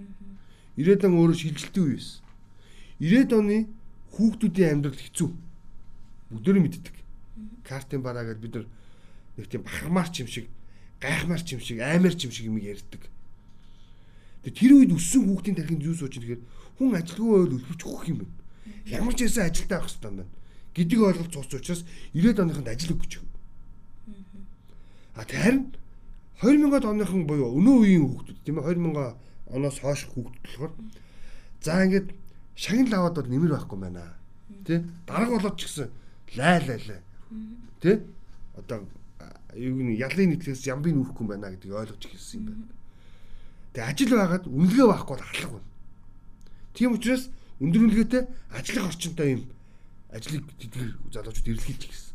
90-ад 0.82 1.06
он 1.06 1.14
өөрөө 1.22 1.38
шилжилтийн 1.38 1.86
үе 1.86 1.94
байсан. 1.94 2.18
90-ад 2.98 3.32
оны 3.38 3.56
хүүхдүүдийн 4.18 4.72
амьдрал 4.74 4.98
хэцүү. 4.98 5.30
Бүгдөө 6.34 6.58
мэддэг. 6.58 6.96
Картын 7.62 8.02
бараа 8.02 8.26
гэж 8.26 8.38
бид 8.42 8.54
нэг 9.38 9.46
тийм 9.46 9.62
бахармаар 9.62 10.10
ч 10.10 10.26
юм 10.26 10.30
шиг, 10.30 10.50
гайхмаар 10.98 11.42
ч 11.46 11.54
юм 11.54 11.62
шиг, 11.62 11.78
аймаар 11.78 12.18
ч 12.18 12.26
юм 12.26 12.34
шиг 12.34 12.50
юм 12.50 12.58
ярьдаг. 12.58 13.06
Тэр 14.42 14.74
үед 14.74 14.90
өссөн 14.90 15.22
хүүхдийн 15.30 15.54
тархинд 15.54 15.86
юу 15.86 15.94
сууж 15.94 16.18
байгаа 16.18 16.42
хүн 16.78 16.98
ажилгүй 16.98 17.30
байвал 17.30 17.54
өлбөж 17.58 17.80
өгөх 17.86 18.06
юм 18.10 18.18
байна 18.26 18.47
ямар 18.86 19.14
ч 19.14 19.26
байсан 19.26 19.46
ажилтаа 19.48 19.78
авах 19.78 19.90
хэрэгтэй 19.90 20.10
байна 20.10 20.24
гэдэг 20.74 21.00
ойлголт 21.02 21.32
цуц 21.32 21.54
учраас 21.54 21.82
90-ад 22.14 22.40
оныхонд 22.40 22.68
ажил 22.68 22.94
өгч. 22.94 23.18
А 25.14 25.24
харин 25.26 25.74
2000-ад 26.40 26.84
оныхон 26.86 27.26
буюу 27.26 27.50
өнөө 27.58 27.76
үеийн 27.82 28.06
хүүхдүүд 28.06 28.38
тийм 28.46 28.62
ээ 28.62 28.78
2000 28.78 29.54
оноос 29.58 29.78
хойш 29.82 30.06
хүүхдүүд 30.06 30.44
болохоор 30.46 30.72
за 31.62 31.82
ингээд 31.82 32.08
шагнал 32.54 32.94
аваад 32.94 33.16
бол 33.18 33.30
нэмэр 33.32 33.52
байхгүй 33.58 33.78
байна. 33.78 34.14
Тэ? 34.62 34.84
Дарга 35.06 35.34
болоод 35.34 35.58
ч 35.58 35.66
гэсэн 35.66 35.90
лай 36.38 36.62
лай 36.62 36.78
лай. 36.86 37.00
Тэ? 37.82 38.06
Одоо 38.54 38.86
юу 39.58 39.82
нэг 39.82 39.98
ялын 39.98 40.38
нийтлээс 40.38 40.70
ямбыг 40.70 40.94
нүүхгүй 40.94 41.26
байна 41.26 41.50
гэдгийг 41.50 41.74
ойлгож 41.74 42.02
ирсэн 42.06 42.38
юм 42.38 42.44
байна. 42.54 42.66
Тэгээ 43.74 43.90
ажил 43.90 44.12
байгаад 44.14 44.44
үнэлгээ 44.46 44.86
байхгүй 44.86 45.14
бол 45.16 45.26
алга 45.26 45.48
байна. 45.58 45.68
Тийм 46.78 46.94
учраас 46.94 47.24
өндөр 47.58 47.82
үнэлгээтэй 47.90 48.22
ажлах 48.54 48.86
орчинтой 48.90 49.28
юм 49.34 49.42
ажлыг 50.14 50.44
тэдгээр 50.58 50.90
залуучууд 51.12 51.48
эрэлхийлж 51.52 51.82
гисэн. 51.90 52.14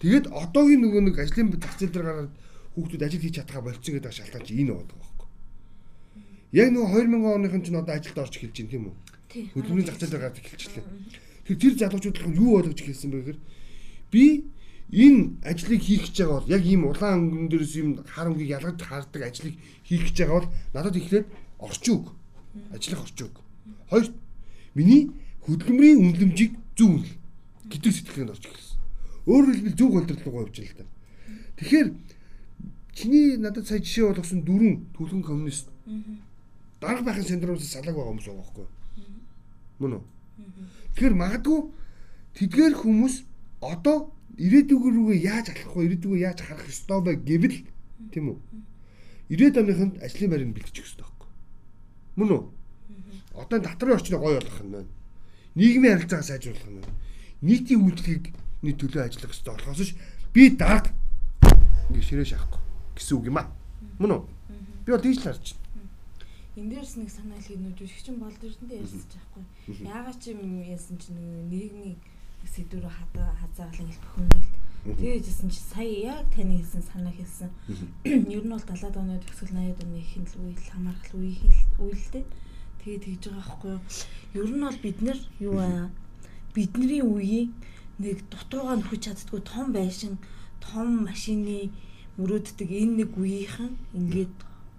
Тэгээд 0.00 0.26
одоогийн 0.30 0.80
нөгөө 0.84 1.02
нэг 1.10 1.16
ажлын 1.18 1.52
зах 1.58 1.76
зээл 1.76 1.92
дээр 1.92 2.06
гараад 2.06 2.32
хүүхдүүд 2.76 3.02
ажил 3.02 3.22
хийж 3.24 3.34
чадхаа 3.40 3.62
болцсон 3.64 3.92
гэдэг 3.98 4.12
шалтгаан 4.14 4.46
чи 4.46 4.54
энэ 4.62 4.72
байдаг 4.76 4.96
байхгүй. 5.00 5.28
Яг 6.54 6.68
нөгөө 6.70 7.02
2000 7.08 7.36
оныхын 7.36 7.62
чинь 7.66 7.80
одоо 7.80 7.94
ажилд 7.98 8.18
орж 8.20 8.34
эхэлж 8.38 8.56
байна 8.56 8.70
тийм 8.70 8.84
үү? 8.88 8.96
Хөдөлмөрийн 9.54 9.88
зах 9.88 9.98
зээл 9.98 10.12
дээр 10.14 10.24
гараад 10.24 10.40
эхэлчихлээ. 10.40 10.86
Тэр 11.44 11.56
тэр 11.58 11.74
залуучууд 11.80 12.18
л 12.20 12.38
юу 12.38 12.50
ойлгож 12.62 12.78
эхэлсэн 12.80 13.10
бэ 13.10 13.18
гэхээр 13.20 13.40
би 14.14 14.24
энэ 14.90 15.22
ажлыг 15.46 15.80
хийх 15.82 16.04
гэж 16.10 16.16
байгаа 16.20 16.38
бол 16.38 16.52
яг 16.54 16.62
ийм 16.66 16.82
улаан 16.86 17.18
өнгөн 17.26 17.48
дээрээс 17.50 17.74
юм 17.78 17.90
хар 18.06 18.30
өнгийг 18.30 18.54
ялгаж 18.54 18.78
хардаг 18.82 19.22
ажлыг 19.22 19.54
хийх 19.86 20.02
гэж 20.10 20.16
байгаа 20.22 20.38
бол 20.38 20.50
надад 20.74 20.96
эхлээд 20.98 21.26
орчин 21.58 21.94
үг. 21.94 22.06
Ажлах 22.74 23.02
орчин 23.06 23.26
үг. 23.30 23.36
Хоёр 23.90 24.06
Миний 24.74 25.10
хөдөлмөрийн 25.46 25.98
үнэлэмжийг 26.04 26.52
зөв 26.76 26.90
үнэл 27.00 27.14
гэдэг 27.70 27.92
сэтгэлгээнд 27.94 28.32
орж 28.34 28.44
ирсэн. 28.46 28.78
Өөрөөр 29.26 29.54
хэлбэл 29.56 29.78
зөв 29.78 29.88
голдролгоо 29.90 30.42
явж 30.46 30.56
байгаа 30.58 30.74
л 30.74 30.78
да. 30.80 30.86
Тэгэхээр 31.58 31.88
чиний 32.94 33.36
надад 33.36 33.66
сая 33.66 33.78
жишээ 33.82 34.10
болгосон 34.10 34.40
дөрвөн 34.46 34.76
түлхэн 34.94 35.22
коммунист 35.22 35.68
дарга 36.80 37.02
байхын 37.04 37.26
синдромоос 37.26 37.66
салаг 37.66 37.94
байгаа 37.94 38.10
хүмүүс 38.14 38.26
байгаа 38.26 38.42
байхгүй 38.44 38.66
мөн 39.80 39.92
үү? 39.96 40.04
Тэгэхээр 40.94 41.16
магадгүй 41.16 41.60
тэдгээр 42.36 42.74
хүмүүс 42.76 43.14
одоо 43.64 44.12
ирээдүг 44.36 44.82
рүүгээ 44.84 45.18
яаж 45.24 45.46
алах 45.52 45.72
вэ? 45.72 45.84
Ирээдүгөө 45.88 46.20
яаж 46.20 46.38
харах 46.44 46.68
ёстой 46.68 47.00
вэ 47.00 47.12
гэвэл 47.24 47.58
тийм 48.12 48.24
үү? 48.36 48.38
Ирээд 49.32 49.56
оныхонд 49.60 49.94
ажлын 50.04 50.30
байрыг 50.30 50.52
бэлтгэж 50.52 50.76
өгөх 50.76 50.88
ёстой 50.88 51.04
байхгүй. 51.08 51.30
Мөн 52.20 52.28
үү? 52.28 52.42
Одоо 53.34 53.58
татрын 53.60 53.94
орчныг 53.96 54.20
гоё 54.20 54.40
болгох 54.40 54.62
нь 54.62 54.72
байна. 54.72 54.90
Нийгмийн 55.54 55.94
харилцааг 55.98 56.24
сайжруулах 56.24 56.68
нь 56.68 56.78
байна. 56.80 56.94
Нийтийн 57.42 57.80
үйлчлэгийг 57.84 58.24
төлөө 58.62 59.02
ажиллах 59.06 59.32
хэрэгтэй 59.32 59.54
болохоос 59.54 59.80
ш 59.86 59.94
би 60.34 60.50
дард 60.54 60.86
ингэ 61.90 62.02
ширээ 62.02 62.28
шахахгүй 62.36 62.60
гэсэн 62.96 63.16
үг 63.16 63.26
юм 63.30 63.38
аа. 63.40 63.48
Мөн 63.98 64.10
үү? 64.14 64.22
Би 64.84 64.90
бол 64.92 65.02
тийж 65.02 65.18
л 65.18 65.26
харж 65.26 65.56
байна. 65.56 65.60
Энд 66.60 66.70
дээрс 66.74 66.94
нэг 67.00 67.10
санаа 67.10 67.40
хэлнүүд 67.40 67.78
жүжигчин 67.78 68.16
болд 68.20 68.40
эрдэнтэй 68.42 68.82
ярьсаж 68.82 69.10
байхгүй. 69.14 69.44
Яагаад 69.86 70.18
ч 70.20 70.24
юм 70.34 70.42
яасан 70.66 70.96
ч 71.00 71.14
нийгмийн 71.14 71.96
сэдвэр 72.44 72.86
хадаа 72.90 73.32
хазаалan 73.40 73.88
хэлбэх 73.88 74.14
юм 74.18 74.28
даа. 74.28 74.44
Тэгээжсэн 74.80 75.48
чи 75.52 75.60
сая 75.60 75.92
яг 76.20 76.26
таны 76.32 76.56
хэлсэн 76.60 76.84
санаа 76.84 77.12
хэлсэн. 77.12 77.50
Ер 78.04 78.44
нь 78.44 78.52
бол 78.52 78.64
70-аад 78.64 78.96
оны 78.96 79.20
төгсгөл 79.20 79.52
80-аад 79.56 79.84
оны 79.84 79.98
ихэнх 80.00 80.32
үйл 80.40 80.64
хамаарах 80.72 81.12
үеийн 81.12 81.52
үеэлтэй. 81.80 82.24
Тэгээд 82.80 83.04
тэгж 83.04 83.22
байгаа 83.28 83.44
байхгүй 83.44 83.70
юу. 83.76 83.80
Ер 84.40 84.48
нь 84.50 84.64
бол 84.64 84.78
бид 84.82 84.98
нар 85.04 85.18
юу 85.38 85.56
аа 85.60 85.90
бидний 86.54 87.02
үеийн 87.04 87.52
нэг 88.00 88.24
дутуугаа 88.32 88.76
нөхөж 88.80 89.00
чаддгүй 89.04 89.40
том 89.44 89.72
байшин, 89.76 90.16
том 90.64 91.04
машины 91.04 91.70
мөрөөддөг 92.16 92.70
энэ 92.70 92.94
нэг 93.04 93.10
үеийнхэн 93.16 93.72
ингээд 93.94 94.34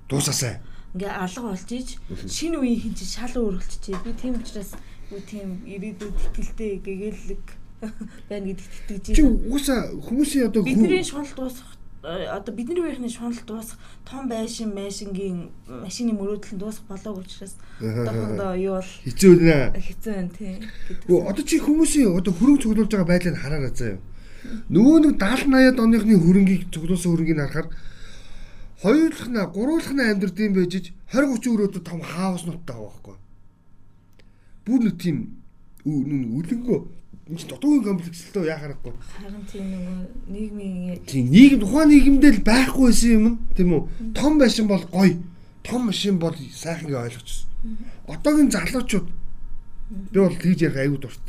дуусаасаа 0.10 0.60
ингээ 0.94 1.14
алга 1.24 1.42
болж 1.54 1.70
иж 1.72 1.90
шинэ 2.28 2.58
үеийн 2.60 2.82
хин 2.84 2.96
чи 2.98 3.06
шал 3.06 3.34
өөрчлөж 3.38 3.84
би 4.04 4.12
тийм 4.20 4.36
учраас 4.42 4.76
үгүй 5.08 5.22
тийм 5.24 5.50
ирээдүйд 5.66 6.18
ихтэлтэй 6.20 6.72
гэгээлэг 6.86 7.46
байна 8.30 8.46
гэдэгт 8.52 8.76
итгэж 8.76 9.06
байна. 9.08 9.18
Чи 9.18 9.24
угаасаа 9.24 9.82
хүмүүсийн 10.06 10.48
одоо 10.52 10.62
бидний 10.68 11.04
шунал 11.04 11.34
дуусах 11.34 11.72
одоо 12.04 12.56
бидний 12.56 12.82
үеийнхний 12.82 13.10
шунал 13.10 13.38
дуусах 13.46 13.78
том 14.10 14.28
байшин 14.28 14.74
майшингийн 14.74 15.52
машины 15.70 16.18
мөрөөдөл 16.18 16.58
нь 16.58 16.62
дуусах 16.62 16.82
болоог 16.90 17.22
учраас 17.22 17.54
одоохондоо 17.78 18.58
юу 18.58 18.82
бол 18.82 18.92
хэцүү 19.06 19.34
нэ. 19.38 19.78
Хэцүү 19.78 20.14
байна 20.14 20.34
тийм. 20.34 20.58
Гэхдээ 20.90 21.30
одоо 21.30 21.44
чи 21.46 21.62
хүмүүсийн 21.62 22.10
одоо 22.18 22.34
хөрөнгө 22.34 22.62
цуглуулж 22.66 22.90
байгаа 22.90 23.06
байдлыг 23.06 23.38
хараарай 23.38 23.74
заяа. 23.78 24.00
Нөгөө 24.74 24.98
нэг 24.98 25.14
70 25.22 25.54
80-аад 25.54 25.78
оныхны 25.78 26.16
хөрөнгийг 26.18 26.64
цуглуулсан 26.74 27.12
хөрөнгийг 27.14 27.38
харахаар 27.38 27.70
хоёулах 28.82 29.28
нь 29.30 29.38
гурвуулах 29.54 29.94
нь 29.94 30.02
амьдрдсан 30.02 30.54
байж 30.58 30.74
20 31.14 31.38
30 31.38 31.54
өрөөд 31.54 31.86
том 31.86 32.02
хаус 32.02 32.50
нуттай 32.50 32.82
байгаа 32.82 32.98
байхгүй. 32.98 33.18
Бүр 34.66 34.80
нэг 34.90 34.96
тийм 34.98 35.18
үлэнгөө 35.86 37.01
энэ 37.32 37.48
дутуугийн 37.48 37.84
комплекс 37.84 38.22
л 38.28 38.34
тоо 38.36 38.44
яа 38.44 38.60
харахгүй. 38.60 38.92
Харин 38.92 39.44
тийм 39.48 39.66
нөгөө 39.72 40.00
нийгмийн 40.28 41.00
тийм 41.08 41.26
нийгэм 41.32 41.60
тухайн 41.64 41.90
нийгэмдээ 41.90 42.32
л 42.36 42.44
байхгүй 42.44 42.86
байсан 42.92 43.12
юм 43.16 43.26
тийм 43.56 43.70
үү? 43.72 43.82
Том 44.12 44.36
машин 44.36 44.68
бол 44.68 44.84
гоё. 44.92 45.16
Том 45.64 45.88
машин 45.88 46.20
бол 46.20 46.36
сайхан 46.36 46.92
гэж 46.92 46.98
ойлгочихсон. 47.00 47.48
Одоогийн 48.12 48.52
залуучууд 48.52 49.08
би 50.12 50.20
бол 50.20 50.36
тэгж 50.36 50.60
ярих 50.68 50.78
аюу 50.84 50.98
дурт. 51.00 51.26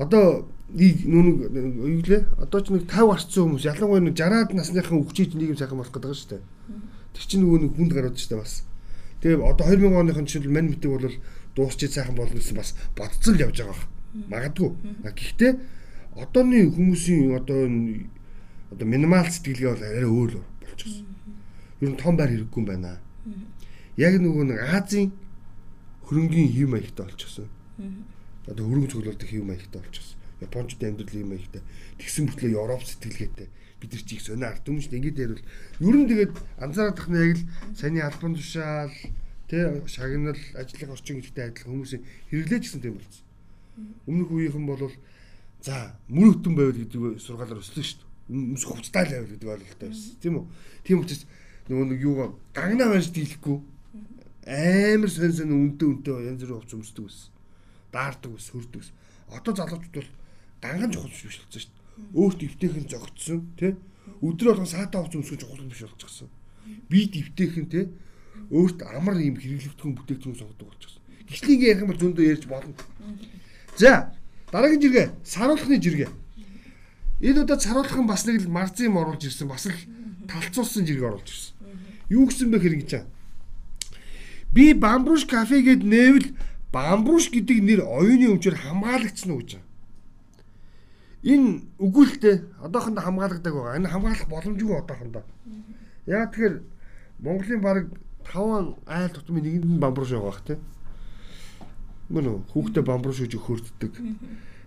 Одоо 0.00 0.48
нүг 0.72 1.52
юу 1.52 2.00
лээ? 2.00 2.24
Одоо 2.40 2.60
ч 2.64 2.72
нэг 2.72 2.88
50 2.88 3.12
гарцсан 3.12 3.44
хүмүүс 3.44 3.68
ялангуяа 3.68 4.00
нэг 4.00 4.16
60-аад 4.16 4.50
насныхан 4.56 5.04
өгчиж 5.04 5.36
нийгэм 5.36 5.60
сайхан 5.60 5.76
болох 5.76 5.92
гэдэг 5.92 6.16
шүү 6.16 6.30
дээ. 6.32 6.42
Тэр 7.12 7.24
чинь 7.28 7.44
нөгөө 7.44 7.60
нэг 7.60 7.72
хүнд 7.76 7.92
гараад 7.92 8.16
шүү 8.16 8.30
дээ 8.32 8.40
бас. 8.40 8.64
Тэгээ 9.20 9.44
одоо 9.44 9.66
2000 9.68 10.00
оныхон 10.00 10.24
жишээл 10.24 10.48
мань 10.48 10.72
мэтэг 10.72 10.88
бол 10.88 11.12
дуусчиж 11.56 11.92
сайхан 11.92 12.16
болно 12.16 12.40
гэсэн 12.40 12.56
бас 12.56 12.72
бодцол 12.96 13.36
явж 13.36 13.60
байгаа 13.60 13.76
баг. 13.76 13.91
Магадгүй. 14.12 14.70
Гэхдээ 15.04 15.52
одооны 16.16 16.68
хүмүүсийн 16.72 17.36
одоо 17.36 17.60
одоо 18.72 18.86
минимал 18.86 19.28
сэтгэлгээ 19.28 19.70
бол 19.72 19.84
арай 19.84 20.08
өөр 20.08 20.32
болчихсон. 20.60 21.06
Ер 21.80 21.90
нь 21.92 22.00
том 22.00 22.16
байр 22.16 22.30
хэрэггүй 22.32 22.60
юм 22.60 22.66
байна. 22.68 23.00
Яг 23.96 24.20
нөгөө 24.20 24.44
нэг 24.52 24.60
Азийн 24.72 25.12
хөрөнгөний 26.08 26.52
хэв 26.52 26.68
маягтай 26.68 27.04
болчихсон. 27.06 27.48
Одоо 28.48 28.64
хөрөнгө 28.68 28.92
цуглуулдаг 28.92 29.28
хэв 29.28 29.44
маягтай 29.44 29.80
болчихсон 29.80 30.22
Япончууд 30.42 30.82
амьдрал 30.82 31.22
юм 31.22 31.32
ихтэй. 31.38 31.62
Тэгсэн 32.02 32.26
мөртлөө 32.26 32.50
Европ 32.58 32.82
сэтгэлгээтэй 32.82 33.48
бид 33.78 33.92
нар 33.94 34.02
чи 34.02 34.14
их 34.18 34.22
сонио 34.22 34.46
ард 34.50 34.62
түмш 34.66 34.90
ингээд 34.90 35.18
ярил. 35.22 35.42
Ер 35.78 35.96
нь 35.96 36.10
тэгээд 36.10 36.34
анзаарадах 36.58 37.08
нь 37.10 37.18
яг 37.18 37.38
л 37.38 37.46
саяны 37.78 38.02
албан 38.02 38.34
тушаал 38.34 38.94
тэ 39.46 39.82
шагнал 39.86 40.38
ажлын 40.58 40.94
орчин 40.94 41.18
гэдэгтэй 41.18 41.44
адилхан 41.50 41.70
хүмүүсийн 41.70 42.02
хэрэглэж 42.30 42.62
гисэн 42.62 42.82
тийм 42.82 42.98
болсон. 42.98 43.22
Өмнөх 44.06 44.30
үеийнхэн 44.30 44.66
бол 44.66 44.92
за 45.62 45.96
мөр 46.08 46.36
хөтөн 46.36 46.54
байвал 46.56 46.76
гэдэг 46.76 47.20
сургаалаар 47.22 47.62
өслөө 47.62 47.84
шүү 47.86 47.98
дээ. 48.02 48.10
Өмнөс 48.32 48.64
хувцтай 48.66 49.04
л 49.06 49.12
байвал 49.14 49.32
гэдэг 49.32 49.48
ойлголттой 49.48 49.88
байсан. 49.88 50.14
Тийм 50.20 50.34
үү? 50.38 50.44
Тийм 50.84 50.98
учраас 51.00 51.22
нөгөө 51.70 51.86
нэг 51.88 52.00
юугаа 52.02 52.28
гагнаа 52.52 52.88
байж 52.90 53.06
дийлэхгүй 53.14 53.56
амар 54.42 55.10
сонь 55.10 55.32
сонь 55.32 55.54
үнтэй 55.54 55.86
үнтэй 55.86 56.26
янз 56.26 56.42
бүрийн 56.42 56.58
хувц 56.58 56.72
өмсдөг 56.74 57.04
байсан. 57.06 57.30
Даардаг 57.94 58.32
ус, 58.34 58.50
хөрдөг 58.50 58.82
ус. 58.82 58.90
Одоо 59.30 59.52
залуучууд 59.54 59.94
бол 59.94 60.10
ганган 60.58 60.90
чухал 60.90 61.14
биш 61.14 61.22
болсон 61.22 61.60
шүү 61.62 61.70
дээ. 61.70 61.80
Өөрт 62.18 62.40
эвтэйхэн 62.42 62.86
зөгцсөн 62.90 63.40
тий. 63.54 63.72
Өдөр 64.18 64.46
болгон 64.50 64.66
саатаа 64.66 65.06
хувц 65.06 65.14
өмсгөн 65.14 65.40
чухал 65.40 65.62
биш 65.70 65.82
болчихсон. 65.86 66.30
Бид 66.90 67.14
эвтэйхэн 67.14 67.66
тий. 67.70 67.84
Өөрт 68.50 68.82
амар 68.82 69.22
юм 69.22 69.38
хэрэглэгдэхүүн 69.38 69.94
бүтээгдэхүүн 69.94 70.40
сонгодог 70.42 70.68
болчихсон. 70.74 71.02
Гişлингийн 71.30 71.70
ярих 71.70 71.82
юм 71.86 71.90
бол 71.92 72.02
зөндөө 72.02 72.24
ярьж 72.26 72.44
болно. 72.50 72.74
За 73.76 74.12
дараагийн 74.52 74.82
жиргээ 74.82 75.06
саруулхны 75.24 75.80
жиргээ. 75.80 76.10
Энэ 77.20 77.42
удаа 77.42 77.58
саруулхан 77.60 78.06
бас 78.06 78.26
нэг 78.26 78.42
л 78.42 78.52
марзын 78.52 78.92
юм 78.92 79.00
оруулж 79.00 79.24
ирсэн 79.24 79.48
бас 79.48 79.66
л 79.66 79.76
талцуулсан 80.28 80.86
жиргээ 80.86 81.08
оруулж 81.08 81.28
ирсэн. 81.28 81.54
Юу 82.10 82.26
гэсэн 82.28 82.50
бэ 82.50 82.58
хэрэг 82.60 82.82
чинь? 82.88 83.08
Би 84.52 84.74
бамбруш 84.74 85.24
кафе 85.24 85.62
гэд 85.64 85.82
нээвэл 85.86 86.36
бамбруш 86.72 87.32
гэдэг 87.32 87.58
нэр 87.62 87.80
оюуны 87.86 88.36
өмчөөр 88.36 88.56
хамгаалагчсан 88.60 89.32
уу 89.32 89.40
гэж 89.40 89.50
байна 89.56 89.70
энэ 91.22 91.62
өгүүлэлтээ 91.78 92.66
одоохондоо 92.66 93.02
хамгаалагддаг 93.06 93.54
байгаа. 93.54 93.78
Энэ 93.78 93.88
хамгаалах 93.94 94.26
боломжгүй 94.26 94.76
одоохондоо. 94.82 95.22
Яа 96.06 96.26
тэгэхээр 96.26 96.54
Монголын 97.22 97.60
баг 97.62 97.86
5 98.26 98.82
айл 98.90 99.10
тутмын 99.14 99.42
нэгэнд 99.46 99.66
нь 99.70 99.82
бамбууш 99.82 100.10
байгаа 100.10 100.26
бах 100.26 100.42
тий. 100.42 100.58
Мөн 102.12 102.28
үү 102.28 102.38
хүүхдээ 102.52 102.84
бамбууш 102.84 103.18
гэж 103.24 103.32
өгөхөрддөг. 103.40 103.92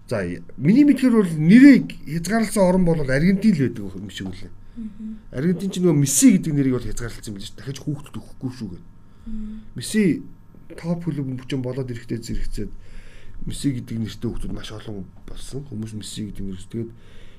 За 0.10 0.26
миний 0.58 0.86
мэдхээр 0.86 1.14
бол 1.14 1.30
нэрийг 1.30 1.94
хязгаарласан 2.10 2.66
орн 2.66 2.84
бол 2.86 3.00
Аргентин 3.06 3.54
л 3.54 3.62
байдаг 3.70 3.94
юм 3.94 4.10
шиг 4.10 4.28
үлээ. 4.34 4.52
Аргентин 5.32 5.70
ч 5.70 5.78
нөгөө 5.82 5.98
Месси 6.02 6.36
гэдэг 6.38 6.54
нэрийг 6.54 6.76
бол 6.78 6.90
хязгаарласан 6.90 7.30
юм 7.32 7.38
биш. 7.38 7.54
Дахиж 7.54 7.80
хүүхдэд 7.82 8.18
өгөхгүй 8.18 8.52
шүү 8.54 8.70
гэдэг. 8.74 8.86
Месси 9.78 10.02
топ 10.78 11.06
клуб 11.06 11.30
бүчин 11.38 11.62
болоод 11.62 11.90
ирэхдээ 11.90 12.20
зэрэгцээд 12.22 12.72
Месси 13.46 13.68
гэдэг 13.78 13.98
нэртэй 14.02 14.30
хүмүүс 14.30 14.54
маш 14.54 14.70
олон 14.74 15.06
болсон. 15.30 15.66
Хүмүүс 15.70 15.94
Месси 15.98 16.30
гэдэг 16.30 16.46
нэрс 16.46 16.66
тэгээд 16.70 16.92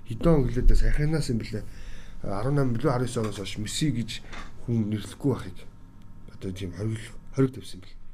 хэдэн 0.07 0.31
он 0.31 0.43
гэлээд 0.47 0.71
саяханаас 0.75 1.31
юм 1.35 1.39
блэ 1.43 1.63
18 2.23 2.75
билүү 2.75 2.91
19 2.91 3.21
оноос 3.23 3.39
хойш 3.39 3.59
Месси 3.59 3.91
гэж 3.91 4.11
хүн 4.67 4.91
нэрлэхгүй 4.91 5.31
байхыг 5.35 5.59
одоо 6.35 6.51
тийм 6.53 6.73
хориг 6.75 7.03
хориг 7.35 7.53
тавьсан 7.55 7.81
бэл. 7.81 8.06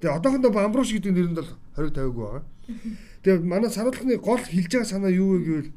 Тэгээ 0.00 0.16
одоохондоо 0.16 0.52
Бамбруш 0.52 0.92
гэдэг 0.92 1.12
нэрэнд 1.12 1.38
бол 1.40 1.52
хориг 1.74 1.92
тавиагүй 1.94 2.24
байгаа. 2.24 2.44
Тэгээ 3.24 3.44
манай 3.44 3.70
саруулхны 3.70 4.16
гол 4.20 4.42
хилж 4.42 4.72
байгаа 4.72 4.90
санаа 4.90 5.12
юу 5.12 5.36
вэ 5.36 5.44
гэвэл 5.44 5.70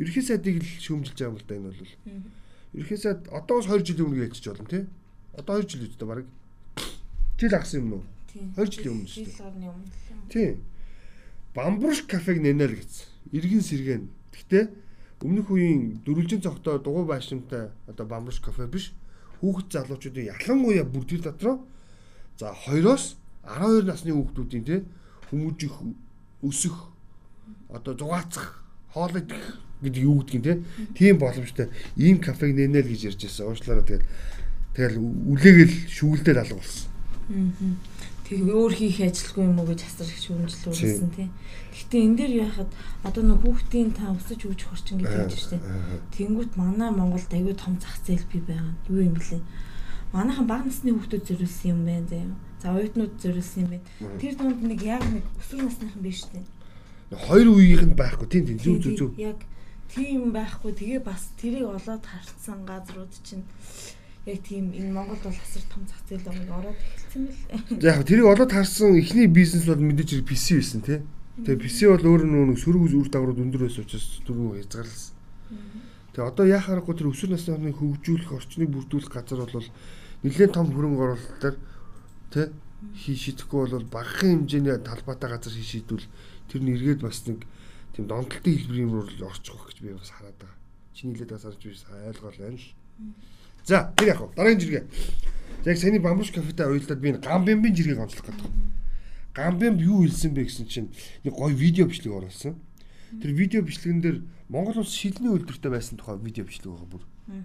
ерхий 0.00 0.22
сайдыг 0.22 0.62
л 0.62 0.68
шүүмжилж 0.80 1.18
байгаа 1.18 1.32
юм 1.32 1.38
л 1.38 1.46
да 1.46 1.54
энэ 1.56 1.68
бол. 1.68 1.92
Ерхий 2.74 2.98
сайд 2.98 3.28
одоос 3.28 3.66
2 3.68 3.84
жилийн 3.84 4.06
өмнө 4.08 4.24
ялчиж 4.24 4.46
болно 4.48 4.68
тий. 4.68 4.84
Одоо 5.36 5.60
2 5.60 5.68
жил 5.68 5.84
үстэй 5.84 6.08
баг. 6.08 6.24
Жил 7.36 7.54
агсан 7.54 7.80
юм 7.84 7.92
уу? 8.00 8.04
2 8.56 8.66
жилийн 8.72 8.94
өмнө 8.96 9.08
шүү 9.08 9.24
дээ. 9.28 10.32
Тий 10.32 10.48
бамбурш 11.58 12.06
кафег 12.06 12.38
нэнэ 12.38 12.70
л 12.70 12.74
гэсэн. 12.78 13.34
Иргэн 13.34 13.62
сэргэн. 13.66 14.02
Гэхдээ 14.30 14.64
өмнөх 15.26 15.50
үеийн 15.50 16.06
дөрвөлжин 16.06 16.38
цогтой 16.38 16.78
дугуй 16.78 17.02
байшинтай 17.02 17.74
одоо 17.90 18.06
бамбурш 18.06 18.38
кафе 18.38 18.70
биш. 18.70 18.94
Хүүхэд 19.42 19.74
залуучуудын 19.74 20.30
ялангуяа 20.38 20.86
бүр 20.86 21.02
тэр 21.02 21.26
дотроо 21.26 21.66
за 22.38 22.54
2-оос 22.54 23.17
12 23.48 23.88
насны 23.88 24.12
хүүхдүүдийн 24.12 24.64
те 24.64 24.76
хүмүүжих 25.32 25.74
өсөх 26.44 26.76
одоо 27.72 27.96
зугаацах 27.96 28.60
хоол 28.92 29.16
идэх 29.16 29.58
гэдэг 29.82 30.02
юу 30.02 30.20
гэдгийг 30.20 30.44
те 30.44 30.54
тийм 30.94 31.18
боломжтой 31.18 31.68
ийм 31.96 32.20
кафег 32.20 32.54
нэнэ 32.54 32.82
л 32.82 32.90
гэж 32.92 33.14
ярьж 33.14 33.20
байсан. 33.24 33.46
Уучлаарай 33.48 33.84
тэгэл 33.86 34.06
тэгэл 34.74 34.98
үлээгэл 34.98 35.74
шүглдэл 35.88 36.42
алга 36.42 36.56
болсон. 36.58 36.88
Тэг 38.28 38.44
өөр 38.44 38.72
хийх 38.76 39.00
ажилгүй 39.00 39.44
юм 39.48 39.56
уу 39.56 39.72
гэж 39.72 39.88
асар 39.88 40.04
их 40.04 40.20
шүүмжлэл 40.20 40.68
үүссэн 40.68 41.10
тий. 41.16 41.28
Гэхдээ 41.72 42.04
энэ 42.04 42.16
дээр 42.20 42.32
яхад 42.44 42.70
одоо 43.00 43.22
нэг 43.24 43.40
хүүхдийн 43.40 43.96
та 43.96 44.12
өсөж 44.12 44.40
үүж 44.44 44.60
хорчин 44.68 45.00
гэж 45.00 45.08
хэлж 45.08 45.36
штэ. 45.48 45.58
Тэнгүүт 46.12 46.52
манай 46.60 46.92
Монголд 46.92 47.32
аягүй 47.32 47.56
том 47.56 47.80
зах 47.80 47.96
зээл 48.04 48.28
бий 48.28 48.44
байгаа. 48.44 48.76
Юу 48.92 49.00
юм 49.08 49.16
блэ? 49.16 49.40
Манайхан 50.12 50.44
бага 50.44 50.68
насны 50.68 50.92
хүүхдүүд 50.92 51.24
зориулсан 51.24 51.68
юм 51.72 51.80
байна 51.88 52.04
заяа. 52.04 52.36
За 52.62 52.74
оюутнууд 52.74 53.22
зориулсан 53.22 53.62
юм 53.62 53.70
байна. 53.70 54.18
Тэр 54.18 54.34
дунд 54.34 54.62
нэг 54.62 54.82
яг 54.82 55.02
нэг 55.06 55.24
өсвөр 55.38 55.62
насныхан 55.70 56.02
биш 56.02 56.26
штэ. 56.26 56.42
Хоёр 57.14 57.54
үеийнх 57.54 57.86
нь 57.86 57.94
байхгүй 57.94 58.26
тийм 58.26 58.44
тийм 58.50 58.58
зүг 58.58 58.76
зүг 58.82 58.94
зүг. 58.98 59.12
Яг 59.14 59.38
тийм 59.88 60.34
байхгүй 60.34 60.72
тэгээ 60.74 61.00
бас 61.06 61.30
тэрийг 61.38 61.70
олоод 61.70 62.04
харцсан 62.04 62.66
газрууд 62.66 63.14
чинь 63.22 63.46
яг 64.26 64.42
тийм 64.42 64.74
энэ 64.74 64.92
Монголд 64.92 65.22
бол 65.22 65.38
асар 65.38 65.64
том 65.70 65.86
зах 65.86 66.02
зээл 66.10 66.26
байгааг 66.26 66.50
ороод 66.50 66.78
эхэлсэн 66.82 67.22
мэл. 67.24 67.80
За 67.80 67.86
яг 67.94 68.02
тэрийг 68.04 68.26
олоод 68.26 68.52
харсан 68.52 68.98
эхний 68.98 69.30
бизнес 69.30 69.64
бол 69.64 69.78
мэдээж 69.78 70.26
PC 70.26 70.46
байсан 70.58 70.82
тий. 70.82 71.00
Тэгээ 71.38 71.62
PC 71.62 71.78
бол 71.94 72.04
өөр 72.10 72.22
нэг 72.26 72.58
сөрөг 72.58 72.90
үр 72.90 73.08
дагаврууд 73.08 73.38
өндөр 73.38 73.70
байсан 73.70 73.86
учраас 73.86 74.18
түрүү 74.26 74.58
хязгаарласан. 74.58 75.14
Тэгээ 76.12 76.26
одоо 76.26 76.44
яхаарахгүй 76.50 76.94
тэр 76.98 77.08
өсвөр 77.14 77.30
насны 77.38 77.70
хөгжүүлэх 77.70 78.34
орчныг 78.34 78.68
бүрдүүлэх 78.74 79.14
газар 79.14 79.46
бол 79.46 79.68
нэлээд 80.26 80.52
том 80.52 80.66
хөрөнгө 80.74 81.02
оруулалтаар 81.06 81.56
тий 82.30 82.46
хий 82.94 83.16
шидэхгүй 83.16 83.68
бол 83.70 83.84
багахан 83.90 84.46
хэмжээний 84.46 84.78
талбайтай 84.84 85.30
газар 85.30 85.52
хий 85.52 85.66
шийдвэл 85.66 86.06
тэр 86.48 86.62
нь 86.62 86.72
эргээд 86.74 87.02
бас 87.02 87.26
нэг 87.26 87.42
тийм 87.94 88.06
донтолтын 88.06 88.54
хэлбэр 88.54 88.78
юм 88.78 88.92
руу 88.94 89.08
орчих 89.26 89.58
гэж 89.58 89.78
би 89.82 89.92
бас 89.92 90.14
хараад 90.14 90.38
байгаа. 90.38 90.58
Чиний 90.94 91.14
хилээд 91.18 91.34
бас 91.34 91.42
харж 91.42 91.62
биш 91.62 91.82
ойлгоол 91.90 92.38
байна 92.38 92.58
л. 92.58 92.66
За 93.66 93.92
тэр 93.98 94.08
яг 94.14 94.20
дараагийн 94.34 94.60
жиргээ. 94.62 94.84
За 95.64 95.70
яг 95.70 95.78
саний 95.78 95.98
бамбуш 95.98 96.30
кафетэй 96.30 96.66
уйлдаад 96.70 97.00
би 97.02 97.08
энэ 97.10 97.18
гамбимбийн 97.18 97.74
жиргээг 97.74 97.98
онцлох 97.98 98.26
гэдэг. 98.30 98.46
Гамбимб 99.34 99.78
юу 99.82 100.06
хэлсэн 100.06 100.34
бэ 100.34 100.46
гэсэн 100.46 100.66
чинь 100.70 100.88
нэг 101.26 101.34
гоё 101.34 101.50
видео 101.50 101.90
бичлэг 101.90 102.14
оруулсан. 102.14 102.54
Тэр 103.18 103.32
видео 103.34 103.62
бичлэгэн 103.62 104.00
дээр 104.00 104.18
Монгол 104.48 104.86
улс 104.86 104.94
шилний 104.94 105.34
үйлдвэртэй 105.34 105.70
байсан 105.70 105.98
тухай 105.98 106.16
видео 106.22 106.46
бичлэг 106.46 106.72
байгаа 106.72 106.88
бүр. 106.88 107.04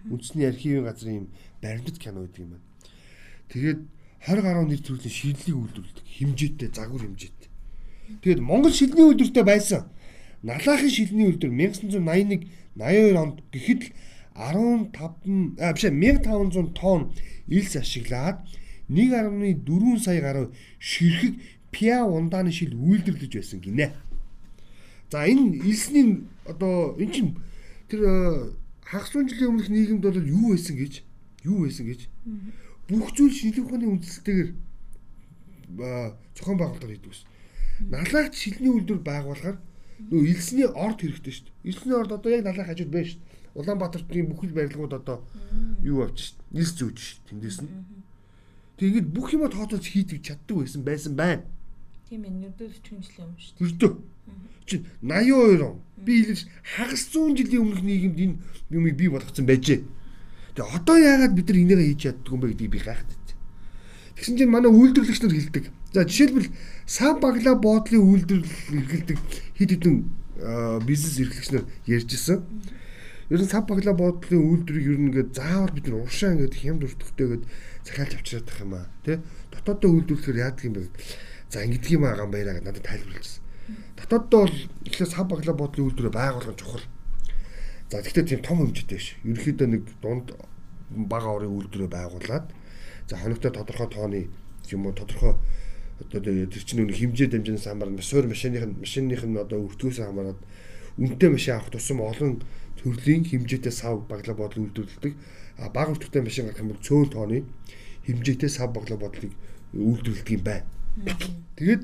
Үндэсний 0.09 0.47
архивын 0.47 0.85
газрын 0.85 1.17
юм 1.17 1.27
баримтат 1.61 1.97
кино 1.99 2.23
гэдэг 2.23 2.39
юм 2.39 2.49
байна. 2.55 2.65
Тэгээд 3.49 3.79
20 4.27 4.41
гаруй 4.41 4.65
нэр 4.71 4.79
төрлийн 4.79 5.11
шидлийг 5.11 5.57
үйлдвэрлэдэг. 5.57 6.05
Хэмжээтэй, 6.07 6.69
загвар 6.71 7.03
хэмжээтэй. 7.03 7.49
Тэгээд 8.23 8.39
Монгол 8.39 8.71
шилний 8.71 9.03
үйлдвэртэй 9.03 9.43
байсан. 9.43 9.91
Налаахын 10.43 10.91
шилний 10.91 11.27
үйлдвэр 11.27 11.51
1981 11.51 12.47
82 12.75 13.19
онд 13.19 13.37
гэхэд 13.51 13.81
15 14.35 15.59
а 15.59 15.73
биш 15.73 15.83
1500 15.85 16.73
тонн 16.73 17.11
илс 17.47 17.75
ашиглаад 17.75 18.43
1.4 18.89 19.99
сая 19.99 20.21
гаруй 20.21 20.47
ширхэг 20.79 21.33
пиа 21.71 22.03
ундааны 22.05 22.51
шил 22.51 22.73
үйлдвэрлэж 22.73 23.33
байсан 23.35 23.59
гинэ. 23.59 23.93
За 25.11 25.27
энэ 25.27 25.61
илсний 25.67 26.25
одоо 26.45 26.95
эн 26.97 27.11
чинь 27.11 27.31
тэр 27.87 28.55
хагас 28.81 29.13
жилийн 29.13 29.51
өмнөх 29.53 29.69
нийгэмд 29.69 30.01
бол 30.01 30.17
юу 30.17 30.55
байсан 30.55 30.75
гэж 30.75 31.03
юу 31.43 31.63
байсан 31.63 31.85
гэж 31.87 32.09
бүх 32.89 33.11
зүйл 33.15 33.33
шинжлэх 33.33 33.65
ухааны 33.67 33.87
үндсэлтэйгээр 33.87 34.51
зохион 36.35 36.57
байгуулалт 36.57 36.89
хийдэг 36.89 37.11
ус. 37.11 37.23
Налаагч 37.79 38.35
шилний 38.35 38.71
үйлдвэр 38.71 39.01
байгуулахаар 39.01 39.57
нөө 40.11 40.21
элсний 40.27 40.67
орд 40.67 40.99
хэрэгтэй 41.01 41.33
шүү 41.33 41.45
дээ. 41.47 41.67
Элсний 41.69 41.95
орд 41.95 42.11
одоо 42.11 42.29
яг 42.31 42.43
налаах 42.43 42.67
хажууд 42.69 42.91
байна 42.91 43.07
шүү 43.07 43.19
дээ. 43.19 43.31
Улаанбаатартын 43.53 44.29
бүхэл 44.29 44.57
барилгууд 44.57 44.93
одоо 44.93 45.17
юу 45.81 46.03
авч 46.03 46.17
шүү 46.19 46.35
дээ. 46.37 46.53
Нэлс 46.53 46.73
зөөж 46.77 46.97
шүү 46.97 47.17
дээ. 47.17 47.27
Тэндээс 47.29 47.59
нь. 47.63 47.71
Тэгээд 48.77 49.07
бүх 49.13 49.27
юма 49.33 49.47
тооцоолж 49.49 49.85
хийдэг 49.87 50.19
чаддаг 50.25 50.57
байсан 50.59 50.81
байсан 50.83 51.13
байна. 51.15 51.43
Тийм 52.09 52.25
ээ, 52.25 52.51
40 52.57 52.73
жилийн 52.83 52.97
өмнө 52.99 53.39
шүү 53.39 53.53
дээ. 53.57 53.63
Нөрдөө. 53.63 53.93
Чи 54.65 54.75
82 55.01 55.61
он. 55.63 55.81
Би 55.97 56.23
хэлж 56.23 56.41
хагас 56.75 57.03
100 57.09 57.37
жилийн 57.37 57.63
өмнөх 57.63 57.81
нийгэмд 57.83 58.19
энэ 58.19 58.35
юмыг 58.69 58.95
бий 58.97 59.09
болгоцсон 59.09 59.45
байжээ. 59.45 59.81
Тэгээ 60.53 60.75
одоо 60.77 60.97
яагаад 61.01 61.33
бид 61.33 61.47
нар 61.49 61.57
энийгээ 61.57 61.89
хийж 61.89 62.01
чаддгүй 62.05 62.33
юм 62.33 62.41
бэ 62.41 62.47
гэдгийг 62.53 62.73
би 62.73 62.79
гайхдаг. 62.85 63.19
Тэгсэн 64.13 64.37
чинь 64.37 64.53
манай 64.53 64.69
үйлдвэрлэгч 64.69 65.21
нар 65.25 65.33
хэлдэг. 65.33 65.65
За 65.93 66.05
жишээлбэл 66.05 66.49
сав 66.85 67.17
багла 67.17 67.57
боодлын 67.57 68.05
үйлдвэрлэл 68.05 68.77
эрхэлдэг 68.77 69.17
хэд 69.57 69.71
хэдэн 69.73 69.95
бизнес 70.85 71.17
эрхлэгч 71.17 71.49
нар 71.57 71.65
ярьжсэн. 71.89 72.45
Ер 73.33 73.41
нь 73.41 73.49
сав 73.49 73.65
багла 73.65 73.97
боодлын 73.97 74.45
үйлдвэрийг 74.45 74.87
ер 74.93 74.97
нь 75.01 75.07
ингээд 75.09 75.33
заавал 75.33 75.73
бид 75.73 75.89
нар 75.89 76.05
уршаа 76.05 76.37
ингээд 76.37 76.53
хямд 76.53 76.85
өртөхтэйгээд 76.85 77.43
захиалж 77.89 78.13
авчираад 78.13 78.45
байх 78.45 78.61
юм 78.61 78.73
аа. 78.77 78.85
Тэ? 79.01 79.25
Дотоодоо 79.49 79.89
үйлдвэрлэхээр 79.89 80.37
яадаг 80.37 80.63
юм 80.69 80.75
бэ? 80.77 80.93
За 81.49 81.65
ингэдэг 81.65 81.97
юм 81.97 82.05
аа 82.05 82.13
гамбайраа 82.13 82.61
гэдээ 82.61 82.67
надад 82.69 82.85
тайлбарлажсэн. 82.85 83.41
Дотооддоо 83.97 84.41
бол 84.45 84.57
эхлээ 84.85 85.09
сав 85.09 85.25
багла 85.25 85.53
боодлын 85.57 85.85
үйлдвэрээ 85.89 86.13
байгуулгын 86.13 86.59
чухал 86.61 86.85
За 87.89 88.01
тэгвэл 88.01 88.27
тийм 88.27 88.41
том 88.43 88.57
хэмжээтэй 88.61 88.99
ш. 88.99 89.17
Ерөнхийдөө 89.23 89.67
нэг 89.67 89.83
дунд 90.01 90.35
бага 90.89 91.29
орын 91.33 91.51
үйлдвэрээ 91.51 91.89
байгуулад 91.89 92.45
за 93.09 93.17
хоногтой 93.17 93.51
тодорхой 93.51 93.89
тооны 93.89 94.19
юм 94.71 94.85
уу 94.87 94.93
тодорхой 94.93 95.35
одоо 95.99 96.21
тэр 96.21 96.63
чинь 96.63 96.85
нэг 96.85 96.95
хэмжээ 96.95 97.27
дамжинаас 97.33 97.65
хамаарна 97.67 98.01
суур 98.01 98.27
машиных 98.27 98.65
нь 98.65 98.79
машиных 98.79 99.23
нь 99.25 99.37
одоо 99.37 99.65
өртгөөс 99.67 99.99
хамаарат 100.01 100.39
үнэтэй 100.97 101.29
машин 101.29 101.55
авах 101.57 101.71
тусам 101.71 102.01
олон 102.01 102.41
төрлийн 102.81 103.23
хэмжээтэй 103.25 103.71
сав 103.71 104.05
баглаа 104.07 104.35
бодол 104.35 104.67
үйлдвэрлэдэг. 104.67 105.13
А 105.57 105.69
бага 105.69 105.93
өртөгтэй 105.93 106.21
машин 106.21 106.45
гарах 106.49 106.61
юм 106.61 106.73
бол 106.73 106.81
цөөн 106.81 107.09
тооны 107.13 107.37
хэмжээтэй 108.05 108.49
сав 108.49 108.73
баглаа 108.73 108.99
бодлыг 108.99 109.31
үйлдвэрлэдэг 109.73 110.33
юм 110.35 110.43
байна. 110.43 110.67
Тэгээд 111.55 111.83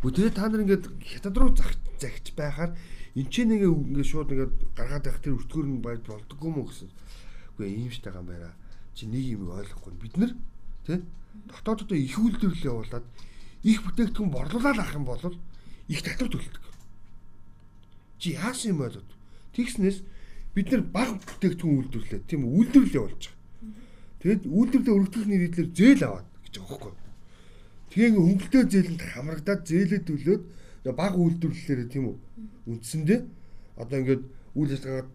тэгээд 0.00 0.34
та 0.34 0.48
нар 0.48 0.64
ингээд 0.64 0.86
хятад 1.00 1.36
руу 1.36 1.52
захиж 2.00 2.32
байхаар 2.36 2.72
Энд 3.14 3.30
ч 3.30 3.46
нэг 3.46 3.62
ингээд 3.62 4.10
шууд 4.10 4.30
ингээд 4.34 4.54
гаргаад 4.74 5.04
байх 5.06 5.18
тэр 5.22 5.38
өртгөр 5.38 5.66
нь 5.70 5.82
байж 5.82 6.02
болдгоо 6.02 6.50
мó 6.50 6.66
гэсэн. 6.66 6.90
Үгүй 7.54 7.70
ийм 7.70 7.90
ш 7.94 8.02
тагаан 8.02 8.26
байраа. 8.26 8.54
Чи 8.94 9.06
нэг 9.06 9.24
юм 9.38 9.50
ойлгохгүй. 9.54 9.94
Бид 10.02 10.14
нар 10.18 10.32
тий 10.86 10.98
дотооддоо 11.48 11.96
их 11.96 12.18
үйлдвэрлэл 12.18 12.70
явуулаад 12.70 13.06
их 13.62 13.78
бүтээгдэхүүн 13.82 14.30
борлуулаад 14.30 14.78
авах 14.78 14.94
юм 14.94 15.04
бол 15.04 15.22
их 15.88 16.02
татвар 16.02 16.30
төлдөг. 16.30 16.64
Чи 18.18 18.38
яасан 18.38 18.70
юм 18.74 18.78
болоод 18.82 19.10
тэгснээс 19.54 19.98
бид 20.54 20.68
нар 20.70 20.82
баг 20.82 21.18
бүтээгдэхүүн 21.18 21.76
үйлдвэрлээ 21.78 22.20
тийм 22.28 22.46
үйлдвэрлэл 22.46 22.98
явуулж 22.98 23.22
байгаа. 23.24 23.34
Тэгэд 24.22 24.42
үйлдвэрлэлээ 24.46 24.94
өргөдөх 24.94 25.24
нийтлэр 25.26 25.68
зээл 25.74 26.02
аваад 26.06 26.28
гэж 26.44 26.54
байгаа 26.58 26.78
байхгүй. 26.78 26.94
Тэгээ 27.90 28.10
хөнгөлтөө 28.14 28.62
зээлэнд 28.72 29.02
хамрагдаад 29.02 29.62
зээлээ 29.68 30.00
төлөөд 30.06 30.42
баг 30.92 31.16
үйлдвэрлэлээр 31.16 31.88
тийм 31.88 32.04
үү 32.12 32.16
үндсэндээ 32.68 33.20
одоо 33.80 33.96
ингээд 33.98 34.22
үйл 34.52 34.72
ажиллагаа 34.76 35.08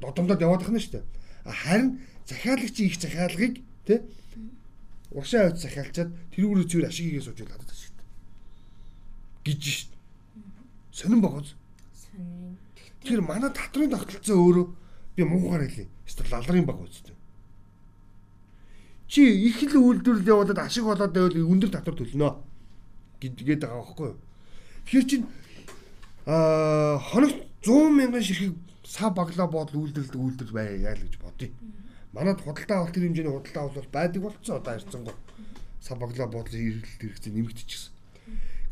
додомдод 0.00 0.40
яваад 0.40 0.64
байна 0.64 0.80
шүү 0.80 0.96
дээ. 0.96 1.04
Харин 1.44 2.00
захиалагчийн 2.24 2.88
их 2.88 2.96
захиалгыг 2.96 3.54
тий 3.84 3.98
уршаа 5.12 5.52
авч 5.52 5.60
захиалчаад 5.62 6.10
тэрүүрээ 6.32 6.66
зүгээр 6.66 6.88
ашиг 6.88 7.04
хийгээ 7.06 7.24
сууж 7.24 7.38
надад 7.44 7.70
шүү 7.70 7.92
дээ. 7.92 8.08
гэж 9.44 9.60
шүү 9.60 9.88
дээ. 9.92 10.00
Сонирн 10.90 11.20
багоз. 11.20 11.54
Сонирн. 11.92 12.56
Тэр 13.04 13.20
манай 13.20 13.52
татрын 13.52 13.92
тогтолцоо 13.92 14.40
өөрөө 14.40 14.66
би 15.16 15.22
муугаар 15.22 15.68
хэлье. 15.68 15.86
Эсвэл 16.08 16.32
лалрын 16.32 16.66
баг 16.66 16.80
үстэй. 16.80 17.14
Чи 19.06 19.22
их 19.22 19.62
л 19.62 19.76
үйлдвэрлэл 19.78 20.32
явуулаад 20.32 20.58
ашиг 20.58 20.84
болоод 20.88 21.12
байвал 21.12 21.36
өндөр 21.36 21.70
татвар 21.70 21.94
төлнө 21.94 22.40
гэдгээд 23.20 23.60
байгаа 23.62 23.84
байхгүй 23.84 24.06
юу? 24.10 24.18
Тэгэхээр 24.84 25.08
чин 25.08 25.22
аа 26.26 26.98
хоногт 27.00 27.40
100 27.64 27.90
мянган 27.90 28.22
ширхэг 28.22 28.54
сав 28.84 29.14
баглаа 29.16 29.48
бодол 29.48 29.88
үйлдвэрлэдэг 29.88 30.20
үйлдвэр 30.20 30.52
байя 30.52 30.92
гэж 30.92 31.16
бодъё. 31.18 31.48
Манад 32.12 32.40
худалдаа 32.44 32.84
авалт 32.84 32.96
хэмжээний 32.96 33.32
худалдаа 33.32 33.64
авалт 33.64 33.90
байдаг 33.90 34.22
болцсон 34.22 34.56
одоо 34.60 34.72
харьцангуй 34.76 35.16
сав 35.80 35.98
баглаа 35.98 36.28
бодлын 36.28 36.60
хэрэглэлт 36.60 37.00
хэрэгцээ 37.00 37.32
нэмэгдчихсэн. 37.32 37.92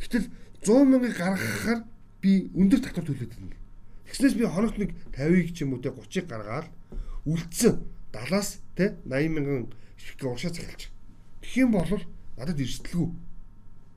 Гэтэл 0.00 0.26
100 0.64 0.84
мянгаыг 0.88 1.16
гаргахаар 1.16 1.80
би 2.20 2.52
өндөр 2.54 2.80
татвар 2.80 3.04
төлөөд 3.08 3.32
байна. 3.36 3.56
Тэгснээс 4.06 4.36
би 4.36 4.44
хоногт 4.46 4.78
нэг 4.78 4.90
50-ыг 5.16 5.48
ч 5.52 5.64
юм 5.64 5.74
уу 5.74 5.82
те 5.82 5.90
30-ыг 5.90 6.26
гаргаад 6.28 6.68
үлдсэн 7.26 7.74
70-аас 8.12 8.48
те 8.76 8.96
80 9.08 9.32
мянган 9.32 9.72
ширхэг 9.96 10.28
уршаа 10.28 10.52
захилж. 10.52 10.92
Тэгэх 11.42 11.56
юм 11.66 11.72
бол 11.72 11.88
надад 12.36 12.60
эрсдэлгүй. 12.60 13.08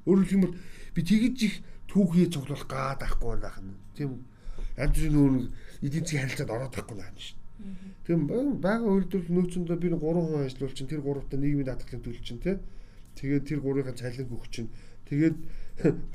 Өөрөөр 0.08 0.28
хэлбэл 0.28 0.58
би 0.96 1.02
тэгж 1.04 1.40
их 1.44 1.56
түүхий 1.96 2.28
цуглуулах 2.28 2.68
гаад 2.68 3.02
ахгүй 3.08 3.40
байх 3.40 3.56
нь. 3.64 3.72
Тийм 3.96 4.28
янз 4.76 4.92
бүрийн 5.00 5.16
нүүр 5.16 5.34
эдийн 5.80 6.04
засгийн 6.04 6.24
харилцаанд 6.28 6.52
ороод 6.52 6.76
байхгүй 6.76 6.98
байна 7.00 7.16
дээ. 7.16 7.46
Тийм 8.04 8.20
бага 8.60 8.84
үйлдвэрлэл 8.84 9.32
нөөцөндөө 9.32 9.78
би 9.80 9.88
3% 9.96 10.44
ажиллуул 10.44 10.76
чинь 10.76 10.92
тэр 10.92 11.02
3-та 11.08 11.40
нийгмийн 11.40 11.68
даатгалын 11.72 12.04
төлөл 12.04 12.28
чинь 12.28 12.44
тий. 12.44 12.60
Тэгээд 13.16 13.48
тэр 13.48 13.60
3-ын 13.64 13.96
цалин 13.96 14.28
өгч 14.28 14.52
чинь 14.52 14.70
тэгээд 15.08 15.38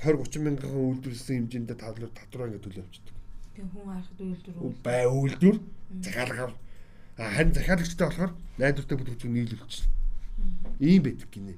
20 0.05 0.21
30 0.21 0.45
мянган 0.45 0.69
үйлдвэрлэсэн 0.69 1.49
хэмжээндээ 1.49 1.79
тавлаар 1.81 2.13
татвар 2.13 2.53
ингэ 2.53 2.61
төлөө 2.61 2.85
авчдаг. 2.85 3.17
Тийм 3.57 3.69
хүн 3.73 3.89
харахад 3.89 4.21
үйлдвэр 4.21 4.77
бай 4.85 5.05
үйлдвэр 5.09 5.57
захиалгаар 6.05 6.53
харин 7.17 7.57
захиалагчтай 7.57 8.07
болохоор 8.09 8.33
найдвартай 8.61 8.97
бүтээгдэхүүн 9.01 9.35
нийлүүлчихсэн. 9.37 9.89
Ийм 10.81 11.03
байдаг 11.09 11.29
гинэ. 11.33 11.57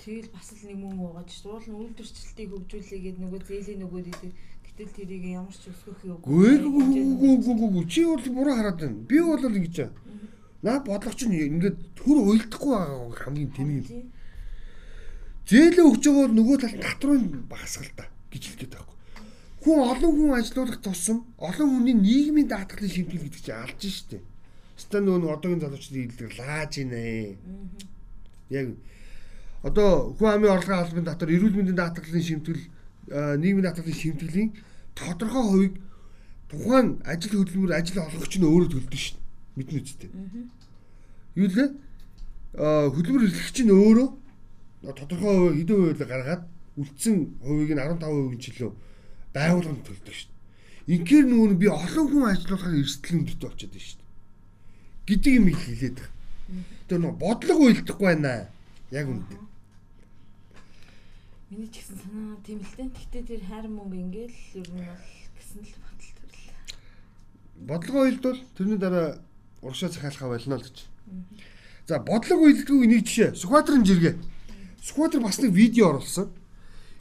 Тэгэл 0.00 0.32
бас 0.32 0.48
л 0.56 0.64
нэг 0.64 0.78
мөн 0.80 0.96
угааж 0.96 1.28
суул 1.28 1.60
нь 1.60 1.76
үйлдвэрчлэлтийг 1.76 2.48
хөгжүүлээгээд 2.56 3.18
нөгөө 3.20 3.40
зээлийн 3.44 3.80
нөгөөд 3.84 4.08
идэв. 4.08 4.32
Гэтэл 4.64 4.96
тэрийг 4.96 5.24
ямар 5.28 5.52
ч 5.52 5.68
өсгөх 5.68 6.00
юм. 6.08 6.24
Гүйгүйгүйгүйгүйгүй 6.24 7.84
чи 7.84 8.08
бол 8.08 8.24
буруу 8.32 8.56
хараад 8.56 8.80
байна. 8.80 9.04
Би 9.04 9.20
бол 9.20 9.44
ингэж 9.44 9.76
аа. 9.84 9.92
Наа 10.64 10.80
бодлогоч 10.80 11.20
нь 11.28 11.36
ингээд 11.36 11.76
төр 12.00 12.16
уйлдахгүй 12.16 12.72
байгаа 12.72 13.12
хамгийн 13.12 13.52
тэмээ 13.52 13.80
юм. 13.92 14.08
Зээлээ 15.44 15.84
өгч 15.84 16.04
байгаа 16.08 16.24
бол 16.24 16.36
нөгөө 16.40 16.56
талд 16.64 16.80
татрын 16.80 17.24
багасгал 17.44 17.92
та 17.92 18.04
гэж 18.32 18.42
хэлгээд 18.56 18.72
байхгүй. 18.72 18.96
Хүн 19.60 19.78
олон 19.84 20.12
хүн 20.16 20.32
ажилуулах 20.40 20.80
тусам 20.80 21.18
олон 21.36 21.68
хүний 21.76 21.96
нийгмийн 22.00 22.48
даатгалын 22.48 22.88
шимтгэл 22.88 23.28
гэдэг 23.28 23.42
чинь 23.44 23.60
алж 23.60 23.82
штэ. 23.84 24.24
Стан 24.80 25.04
нөгөө 25.04 25.28
одоогийн 25.36 25.60
залуучдын 25.60 26.08
хэлдэг 26.08 26.30
лааж 26.40 26.72
ийнэ. 26.80 27.36
Яг 28.48 28.66
одоо 29.62 30.14
хүн 30.16 30.28
амын 30.34 30.54
орлогын 30.56 30.82
албан 30.84 31.04
дотор 31.04 31.28
эрүүл 31.30 31.56
мэндийн 31.56 31.76
даатгалын 31.76 32.24
шимтгэл 32.24 32.64
нийгмийн 33.42 33.66
даатгалын 33.66 34.00
шимтгэлийн 34.00 34.50
тодорхой 34.94 35.44
хувийг 35.44 35.74
тухайн 36.48 37.00
ажил 37.04 37.34
хөдөлмөр 37.40 37.72
ажил 37.76 38.00
олгогч 38.00 38.34
нь 38.38 38.48
өөрөө 38.48 38.70
төлдөг 38.72 39.00
шин 39.00 39.18
мэднэ 39.56 39.80
үстэй. 39.80 40.10
Юу 41.36 41.48
лээ? 41.48 41.68
Хөдөлмөр 42.56 43.26
эрхлэгч 43.28 43.58
нь 43.64 43.74
өөрөө 43.74 44.08
тодорхой 44.96 45.60
хэдэн 45.60 45.76
хувийг 45.76 46.00
гаргаад 46.00 46.44
үлдсэн 46.80 47.16
хувийг 47.44 47.70
нь 47.76 47.82
15% 47.82 48.40
жилөө 48.40 48.70
байгууллаганд 49.34 49.84
төлдөг 49.84 50.14
шин. 50.14 50.30
Инхээр 50.88 51.26
нүүн 51.28 51.54
би 51.60 51.68
олон 51.68 52.06
хүн 52.08 52.30
ажиллуулахаар 52.32 52.80
эрсдэл 52.80 53.16
өндөртэй 53.20 53.46
болчиход 53.46 53.74
байна 53.76 53.84
шин. 53.84 54.00
гэдэг 55.10 55.32
юм 55.34 55.46
хэлээд 55.50 55.98
байгаа. 55.98 56.18
Тэр 56.88 56.98
нөө 57.02 57.14
бодлого 57.18 57.62
уйлдахгүй 57.66 58.06
байна. 58.06 58.50
Яг 58.90 59.06
үнэндээ. 59.10 59.49
Миний 61.50 61.66
ч 61.66 61.82
гэсэн 61.82 61.98
санаа 61.98 62.38
тийм 62.46 62.62
л 62.62 62.74
дээ. 62.78 62.94
Гэтэ 62.94 63.20
тэр 63.26 63.42
хайр 63.42 63.66
мөнгө 63.66 63.98
ингээл 63.98 64.38
ер 64.62 64.70
нь 64.70 64.86
бол 64.86 65.02
гэсэн 65.34 65.66
л 65.66 65.74
бодол 65.82 66.12
төрөл. 66.14 66.46
Бодлогоо 67.66 68.04
хэлдвэл 68.06 68.42
тэрний 68.54 68.78
дараа 68.78 69.18
уршаа 69.58 69.90
захиалахаа 69.90 70.30
болно 70.30 70.54
л 70.54 70.62
гэж. 70.62 70.86
За 71.90 71.98
бодлого 71.98 72.46
үйлдэлгүй 72.46 72.86
нэг 72.86 73.02
жишээ. 73.02 73.34
Сүхбаатарын 73.34 73.82
жиргээ. 73.82 74.14
Сүхбаатар 74.78 75.26
бас 75.26 75.42
нэг 75.42 75.50
видео 75.50 75.90
оруулсан. 75.90 76.30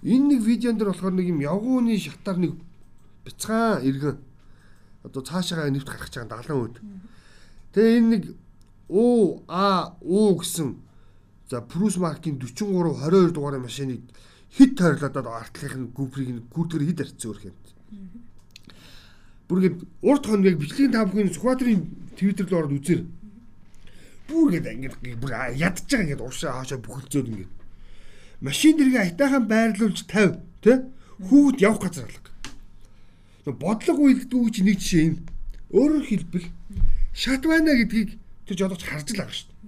Энэ 0.01 0.25
нэг 0.33 0.41
видеон 0.41 0.81
дээр 0.81 0.97
болохоор 0.97 1.13
нэг 1.13 1.29
юм 1.29 1.45
явгууны 1.45 1.93
шатаар 2.01 2.41
нэг 2.41 2.57
бяцхан 3.29 3.85
иргэн 3.85 4.17
одоо 5.05 5.21
цаашаа 5.21 5.69
нэвт 5.69 5.85
гарах 5.85 6.09
гэж 6.09 6.25
байгаа 6.25 6.41
70 6.41 6.65
өд. 6.65 6.75
Тэгээ 7.77 7.97
энэ 8.01 8.09
нэг 8.17 8.23
О 8.89 9.45
А 9.45 9.93
О 10.01 10.33
гэсэн 10.41 10.81
за 11.45 11.61
Прус 11.61 12.01
маркийн 12.01 12.41
43 12.41 12.97
22 12.97 13.37
дугаарын 13.37 13.61
машиныг 13.61 14.01
хит 14.55 14.77
тойрлоод 14.77 15.15
артлынхын 15.17 15.91
гүприйг 15.93 16.49
гүрдгэр 16.53 16.83
хит 16.87 17.01
арцсан 17.01 17.31
өрх 17.31 17.43
юм. 17.49 17.57
Бүр 19.49 19.65
ингэ 19.65 19.85
урт 20.05 20.25
хоног 20.29 20.57
бичлэгийн 20.61 20.93
таамхын 20.93 21.33
Сүхбаатарын 21.33 21.81
Твиттер 22.17 22.45
рүү 22.45 22.57
ороод 22.59 22.77
үзэр. 22.77 23.01
Бүр 24.29 24.53
ингэ 24.57 24.73
ингэ 24.77 25.17
бүр 25.17 25.33
ядж 25.57 25.89
байгаа 25.89 26.05
ингэ 26.05 26.21
уушаа 26.21 26.61
хаашаа 26.61 26.77
бүхэлцөөд 26.85 27.27
ингэ. 27.33 27.47
Машин 28.45 28.77
дэргээ 28.77 29.03
айтаахан 29.09 29.49
байрлуулж 29.49 30.05
50 30.05 30.37
тий 30.61 30.77
хүүхэд 31.25 31.61
явах 31.65 31.81
газар 31.81 32.05
алга. 32.05 32.29
Бодлого 33.49 34.05
үйлдэлгүй 34.05 34.51
чи 34.53 34.61
нэг 34.61 34.77
жишээ 34.77 35.05
юм. 35.09 35.17
Өөрөөр 35.73 36.05
хэлбэл 36.05 36.47
шат 37.17 37.43
байна 37.49 37.73
гэдгийг 37.73 38.21
тэр 38.45 38.55
жолооч 38.57 38.85
харж 38.85 39.07
л 39.11 39.19
байгаа 39.19 39.33
шүү 39.33 39.49
дээ. 39.49 39.59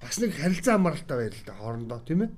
Бас 0.00 0.16
нэг 0.16 0.30
харилцаа 0.32 0.74
амралтай 0.80 1.16
байр 1.20 1.34
л 1.36 1.44
да 1.44 1.52
хоорондоо 1.60 2.00
тийм 2.08 2.24
ээ. 2.24 2.30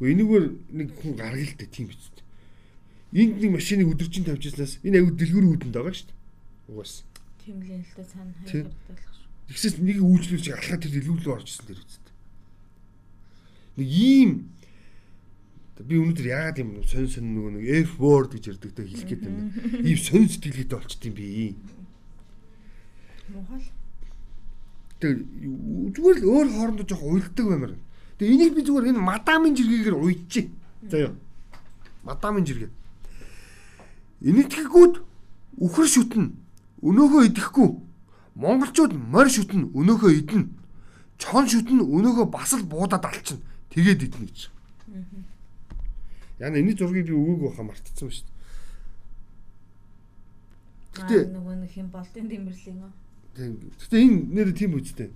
Энийгээр 0.00 0.46
нэг 0.72 0.88
хүн 0.96 1.12
гаргалтай 1.20 1.68
тийм 1.68 1.92
биз 1.92 2.08
дээ. 2.08 2.24
Энд 3.20 3.36
нэг 3.44 3.50
машиныг 3.52 3.92
өдөржин 3.92 4.24
тавьчихснаас 4.24 4.80
энэ 4.80 5.04
аюу 5.04 5.12
дэлгүүр 5.12 5.46
үүдэнд 5.60 5.76
байгаа 5.76 5.92
шүү 5.92 6.08
дээ. 6.08 6.18
Угаас. 6.72 7.04
Тийм 7.44 7.60
л 7.60 7.68
юм 7.68 7.82
л 7.84 7.92
да 7.96 8.04
цаана 8.08 8.32
хайрлах 8.40 8.72
шүү. 9.12 9.26
Тэгсээс 9.52 9.76
нэг 9.84 9.98
үйлчлүүлж 10.00 10.46
алхаа 10.56 10.78
тэр 10.80 10.92
дэлгүүр 10.96 11.20
рүү 11.20 11.34
орж 11.36 11.48
ирсэн 11.52 11.68
тэр 11.68 11.80
үст. 11.84 12.04
Нэг 13.76 13.88
ийм 13.92 14.30
би 15.80 15.96
өнөөдөр 15.96 16.28
яагаад 16.28 16.60
юм 16.60 16.70
сонь 16.84 17.08
сонь 17.08 17.32
нөгөө 17.32 17.52
нэг 17.56 17.64
F 17.88 17.96
word 18.00 18.36
гэж 18.36 18.44
ярьдаг 18.52 18.72
та 18.76 18.84
хэлэх 18.84 19.08
гээд 19.08 19.24
байна. 19.24 19.48
Ийм 19.80 19.98
сонь 20.00 20.28
сэтгэлгээтэй 20.28 20.76
болчт 20.76 21.04
юм 21.08 21.14
би. 21.16 21.56
Мухал. 23.32 23.64
Тэг 25.00 25.24
зүгээр 25.96 26.18
л 26.20 26.28
өөр 26.28 26.48
хоорондоо 26.52 26.84
жоох 26.84 27.04
уйлдаг 27.04 27.46
баймаар. 27.48 27.74
Тэг 28.20 28.36
энийг 28.36 28.52
би 28.52 28.60
зүгээр 28.60 28.92
энэ 28.92 29.00
мадамын 29.00 29.56
жиргээгээр 29.56 29.96
уйдчих. 29.96 30.52
За 30.92 31.08
юу. 31.08 31.16
Мадамын 32.04 32.44
жиргээ. 32.44 32.68
Энэтхгүүд 34.28 34.94
үхэр 35.56 35.88
шүтэн 35.88 36.36
өнөөхөө 36.84 37.32
идэхгүй. 37.32 37.80
Монголчууд 38.36 38.92
морь 38.92 39.32
шүтэн 39.32 39.72
өнөөхөө 39.72 40.12
идэнэ. 40.20 40.52
Чон 41.16 41.48
шүтэн 41.48 41.80
өнөөхөө 41.80 42.28
бас 42.28 42.52
л 42.60 42.68
буудаад 42.68 43.08
алчна. 43.08 43.40
Тэгээд 43.72 44.04
идэнэ 44.12 44.28
гэж. 44.28 44.52
Яна 46.44 46.60
энэ 46.60 46.76
зургийг 46.76 47.08
би 47.08 47.16
өгөөг 47.16 47.56
байхаа 47.56 47.72
мартчихсан 47.72 48.04
ба 48.04 48.12
шүү 48.12 48.28
дээ. 48.28 48.36
Гэтэ 50.92 51.16
нөгөө 51.32 51.56
нэг 51.64 51.72
юм 51.72 51.88
болтын 51.88 52.28
дэмбэрлэng 52.28 52.84
аа. 52.84 52.92
Гэтэ 53.80 53.96
энэ 53.96 54.28
нэр 54.28 54.52
тийм 54.52 54.76
үстэй. 54.76 55.08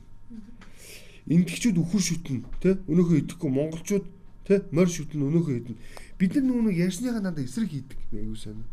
Индигчүүд 1.25 1.81
үхэр 1.81 2.03
шүтэн 2.05 2.45
тий 2.61 2.75
өнөөхөө 2.85 3.17
идэхгүй 3.25 3.51
монголчууд 3.51 4.05
тий 4.45 4.59
морь 4.69 4.93
шүтэн 4.93 5.25
өнөөхөө 5.25 5.57
идэнэ. 5.57 5.81
Бид 6.21 6.37
нар 6.37 6.45
нөгөө 6.45 6.77
ярьсныхаа 6.85 7.25
надад 7.25 7.49
эсрэг 7.49 7.73
хийдэг 7.73 7.99
аюу 8.13 8.37
сайн. 8.37 8.69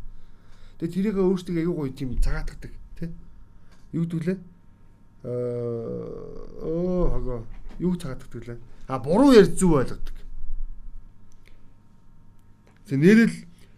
Тэгээ 0.83 1.15
тэрийг 1.15 1.15
өөрсдөө 1.15 1.63
аюу 1.63 1.75
гоё 1.79 1.95
тийм 1.95 2.19
цагаатгадаг 2.19 2.73
тий. 2.99 3.09
Юу 3.95 4.03
гэдүүлээ? 4.03 4.37
Аа 5.23 6.59
оо 6.59 7.03
хагоо 7.15 7.39
юу 7.79 7.95
цагаатгадаг 7.95 8.43
лээ. 8.43 8.59
А 8.91 8.99
буруу 8.99 9.31
ярьж 9.31 9.55
зүв 9.55 9.71
ойлгодог. 9.79 10.17
Тэг 12.91 12.99
нэрэл 12.99 13.35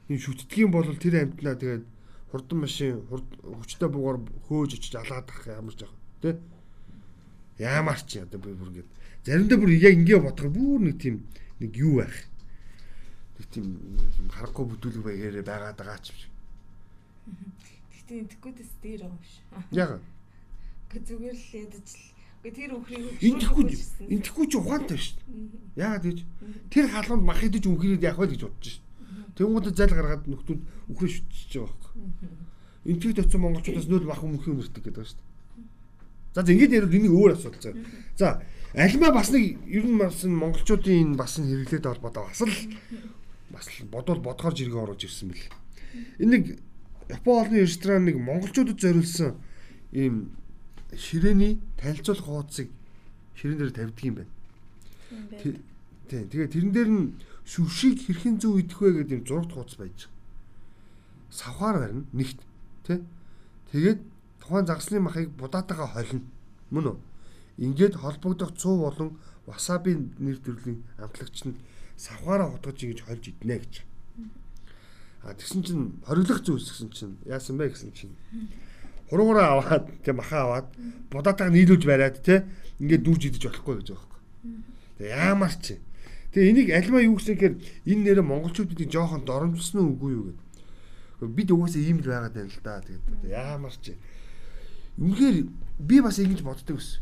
энэ 0.09 0.17
шүтдгийн 0.17 0.73
бол 0.73 0.89
тэр 0.97 1.29
амтнаа 1.29 1.53
тэгээд 1.53 1.85
хурдан 2.33 2.59
машин 2.65 3.05
хүчтэй 3.05 3.89
буугаар 3.93 4.17
хөөж 4.49 4.81
очиж 4.81 4.97
алаад 4.97 5.29
ах 5.29 5.45
ямар 5.45 5.77
ч 5.77 5.85
яах 5.85 5.93
тий 6.25 6.33
Яамар 7.63 7.99
чи 8.03 8.19
одоо 8.19 8.39
би 8.43 8.51
бүр 8.51 8.69
ингэ 8.75 8.83
заримдаа 9.23 9.57
бүр 9.57 9.71
яг 9.71 9.95
ингэ 9.95 10.19
бодохоор 10.19 10.51
бүр 10.51 10.79
нэг 10.83 10.99
тийм 10.99 11.23
нэг 11.63 11.71
юу 11.79 12.03
байх. 12.03 12.17
Нэг 13.39 13.47
тийм 13.47 13.65
харахгүй 14.35 14.65
бүдүүлэг 14.67 15.03
байгаарэ 15.07 15.41
байгаад 15.47 15.79
байгаа 15.79 15.99
ч 16.03 16.11
юм 16.11 16.17
шиг. 16.19 16.31
Гэтэ 17.95 18.13
энтгэхгүйдээс 18.19 18.71
дээр 18.83 19.01
байгаа 19.07 19.15
юм 19.15 19.23
шиг 19.23 19.43
Яг. 19.71 19.91
Гэ 20.91 20.97
зүгээр 21.07 21.37
л 21.39 21.47
ядаж 21.63 21.87
л. 21.87 22.11
Тэр 22.43 22.71
өхрийг 22.75 23.23
энтгэхгүй 23.23 23.65
энтгэхгүй 24.11 24.45
ч 24.51 24.53
ухаантай 24.59 24.99
шүү 24.99 25.15
дээ. 25.15 25.79
Яагаад 25.79 26.03
гэж 26.03 26.19
тэр 26.67 26.85
халуунд 26.91 27.23
мах 27.23 27.39
идэж 27.39 27.63
үнхрээд 27.71 28.03
яах 28.03 28.19
вэ 28.19 28.35
гэж 28.35 28.43
бодож 28.43 28.67
шүү 28.67 28.83
Тэнгууд 29.33 29.73
зал 29.73 29.89
гаргаад 29.89 30.29
нөхдүүд 30.29 30.61
үхрээ 30.93 31.09
шүтчихэж 31.09 31.53
байгаа 31.57 31.73
байхгүй. 31.73 32.29
Энтгийг 32.85 33.15
төцсөн 33.17 33.41
монголчуудаас 33.41 33.87
нөл 33.89 34.05
мах 34.05 34.21
өмнөх 34.21 34.45
юм 34.45 34.61
өртөг 34.61 34.83
гэдэг 34.85 34.93
байна 34.93 35.09
шүү. 35.09 35.21
За 36.33 36.41
ингэж 36.41 36.71
ярил 36.73 36.93
энийг 36.93 37.13
өөр 37.13 37.37
асуудал 37.37 37.61
заа. 37.61 37.73
За 38.17 38.27
альма 38.73 39.13
бас 39.13 39.29
нэг 39.29 39.61
ер 39.69 39.85
нь 39.85 39.97
бас 40.01 40.25
монголчуудын 40.25 41.13
бас 41.13 41.37
хэрэглээд 41.37 41.85
холбоотой 41.85 42.25
бас 42.25 42.41
л 42.41 42.57
бас 43.53 43.69
л 43.69 43.85
бодвол 43.85 44.21
бодгоор 44.21 44.53
жиргээ 44.57 44.81
оруулж 44.81 45.05
ирсэн 45.05 45.29
бэл. 45.29 45.49
Энэ 46.17 46.31
нэг 46.33 46.45
Япон 47.09 47.45
олны 47.45 47.61
ресторан 47.61 48.05
нэг 48.09 48.17
монголчуудад 48.17 48.81
зориулсан 48.81 49.37
ийм 49.93 50.33
ширээний 50.97 51.61
танилцуулах 51.77 52.25
хуудсыг 52.25 52.69
ширээн 53.37 53.57
дээр 53.59 53.71
тавьдаг 53.77 54.05
юм 54.05 54.15
байна. 54.17 54.33
Тийм. 55.37 55.61
Тэгээ 56.09 56.49
тэрэн 56.49 56.71
дээр 56.73 56.89
нь 56.89 57.05
шүвшиг 57.45 58.09
хэрхэн 58.09 58.39
зөв 58.41 58.57
идэх 58.57 58.79
вэ 58.81 59.05
гэдэг 59.05 59.17
юм 59.21 59.27
зурагт 59.27 59.53
хуудас 59.53 59.77
байж. 59.77 60.09
Савхаар 61.29 61.77
барина 61.77 62.05
нэгт 62.13 62.39
тий. 62.87 63.01
Тэгээд 63.71 64.01
тухайн 64.43 64.67
загсны 64.67 64.99
махыг 64.99 65.31
будаатайгаа 65.39 65.87
холино. 65.87 66.27
Мөн 66.69 66.85
үү? 66.91 66.97
Ингээд 67.63 67.95
холбогдох 67.95 68.51
100 68.51 68.75
болон 68.75 69.09
васаби 69.47 69.95
нэр 70.19 70.43
төрлийн 70.43 70.83
амтлагч 70.99 71.47
нь 71.47 71.55
савхаараа 71.95 72.51
хутгаж 72.51 72.83
ингэж 72.83 72.99
хольж 73.07 73.23
иднэ 73.31 73.55
гэж. 73.63 73.73
А 75.23 75.31
тэгсэн 75.31 75.63
чинь 75.63 76.03
хориглох 76.03 76.43
зүйлс 76.43 76.75
гэсэн 76.75 76.91
чинь 76.91 77.15
яасан 77.23 77.55
бэ 77.55 77.71
гэсэн 77.71 77.95
чинь 77.95 78.11
хуруугаараа 79.07 79.63
аваад 79.63 79.85
тэг 80.03 80.19
махаа 80.19 80.43
аваад 80.43 80.67
будаатайгаа 81.07 81.55
нийлүүлж 81.55 81.83
бариад 81.87 82.19
те 82.19 82.43
ингээд 82.83 83.07
дүүж 83.07 83.21
идэж 83.31 83.43
болохгүй 83.47 83.79
гэж 83.79 83.87
байгаа 83.95 84.19
юм. 84.43 84.63
Тэг 84.99 85.07
яамар 85.07 85.55
чи 85.63 85.79
Тэгээ 86.33 86.49
энийг 86.49 86.69
альма 86.73 87.05
юу 87.05 87.21
гэсэн 87.21 87.37
гэхээр 87.37 87.55
энэ 87.93 88.03
нэрэ 88.09 88.21
монголчуудыг 88.25 88.89
жоохон 88.89 89.21
доромжилсан 89.21 89.85
уу 89.85 89.93
үгүй 89.93 90.11
юу 90.17 90.25
гэдэг. 90.33 91.29
Бид 91.29 91.49
угаасаа 91.53 91.77
ийм 91.85 92.01
л 92.01 92.09
байгаад 92.09 92.33
байна 92.33 92.49
л 92.49 92.65
да. 92.65 92.81
Тэгээд 92.81 93.05
яамар 93.29 93.75
чи. 93.77 93.93
Үнэхээр 94.97 95.37
би 95.79 96.01
бас 96.01 96.19
ингэж 96.19 96.41
боддог 96.45 96.77
ус. 96.77 96.99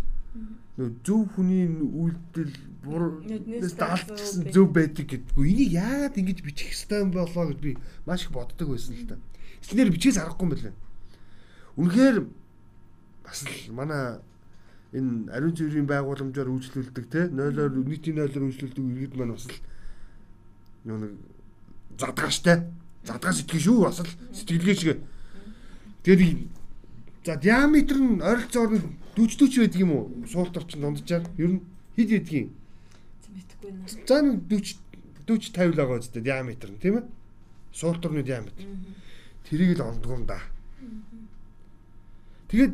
Нөө 0.79 0.89
зөв 1.03 1.27
хүний 1.35 1.67
үйлдэл 1.67 2.55
бурнаас 2.83 3.75
даалтсан 3.75 4.47
зөв 4.51 4.71
байдаг 4.71 5.11
гэдэггүй. 5.11 5.45
Энийг 5.51 5.71
яагаад 5.75 6.15
ингэж 6.15 6.39
бичих 6.41 6.71
хэвээр 6.71 7.03
юм 7.03 7.11
болоо 7.11 7.51
гэж 7.51 7.59
би 7.59 7.71
маш 8.07 8.23
их 8.23 8.31
боддог 8.31 8.71
байсан 8.71 8.95
л 8.95 9.07
да. 9.11 9.15
Эснэр 9.59 9.91
бичээс 9.91 10.17
аргагүй 10.23 10.47
юм 10.47 10.51
байна. 10.55 10.73
Үнэхээр 11.75 12.17
бас 13.27 13.43
л 13.43 13.75
манай 13.75 14.23
энэ 14.95 15.31
ариун 15.31 15.55
цэврийн 15.55 15.87
байгууламжаар 15.87 16.51
үйлчлүүлдэг 16.51 17.05
те 17.11 17.27
нойлоор 17.31 17.71
нийтийн 17.75 18.19
нойлоор 18.19 18.47
үйлчлүүлдэг 18.51 18.83
иргэд 18.83 19.15
маань 19.15 19.35
бас 19.35 19.47
л 19.47 19.59
нэг 20.83 21.15
задгааштай 21.95 22.67
задгаа 23.07 23.31
сэтгэл 23.31 23.63
шүү 23.63 23.79
бас 23.87 24.03
л 24.03 24.11
сэтгэлгээ 24.35 24.75
шиг 24.75 24.99
тэгээд 26.03 26.60
за 27.25 27.35
диаметр 27.35 27.97
нь 27.97 28.21
ойролцоогоор 28.21 28.83
40 29.15 29.37
40 29.37 29.59
байдаг 29.61 29.79
юм 29.81 29.91
уу? 29.91 30.05
Суултар 30.27 30.63
чинь 30.65 30.81
дунджаар 30.81 31.25
ер 31.37 31.49
нь 31.55 31.61
хэд 31.95 32.09
байдгийг 32.09 32.49
мэдхгүй 33.31 33.71
нэ 33.71 33.87
за 34.07 34.21
нэг 34.21 34.41
40 34.49 34.77
40 35.27 35.53
50 35.53 35.71
л 35.71 35.77
байгаа 35.77 35.99
үстэй 35.99 36.21
диаметр 36.21 36.69
нь 36.71 36.81
тийм 36.81 36.95
ээ? 36.99 37.05
Суултарны 37.71 38.23
диаметр. 38.23 38.65
Тэрийг 39.47 39.79
л 39.79 39.87
ондгоо 39.87 40.17
юм 40.19 40.25
да. 40.25 40.41
Тэгээд 42.49 42.73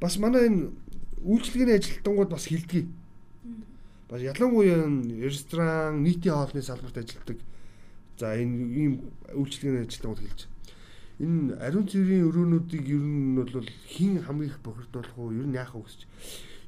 бас 0.00 0.18
манай 0.18 0.46
энэ 0.46 0.70
үйлчлэгээний 1.24 1.76
ажилтнууд 1.76 2.30
бас 2.30 2.46
хилдэг. 2.46 2.86
Бас 4.08 4.20
ялангуяа 4.22 4.86
ресторан, 5.26 6.02
нийтийн 6.06 6.34
хоолны 6.34 6.62
салбарт 6.62 6.98
ажилладаг. 6.98 7.38
За 8.18 8.36
энэ 8.38 8.54
ийм 8.70 8.92
үйлчлэгээний 9.34 9.82
ажилтнууд 9.82 10.20
хэлж. 10.22 10.40
Энэ 11.16 11.56
ариун 11.64 11.88
цэврийн 11.88 12.28
өрөөнүүдийг 12.28 12.86
ер 12.92 13.00
нь 13.00 13.40
бол 13.40 13.68
хин 13.88 14.20
хамгийн 14.20 14.52
их 14.52 14.60
бохирдуулах 14.60 15.16
уу? 15.16 15.32
Ер 15.32 15.48
нь 15.48 15.56
яах 15.56 15.72
вэ 15.72 15.88
гэж. 15.88 16.04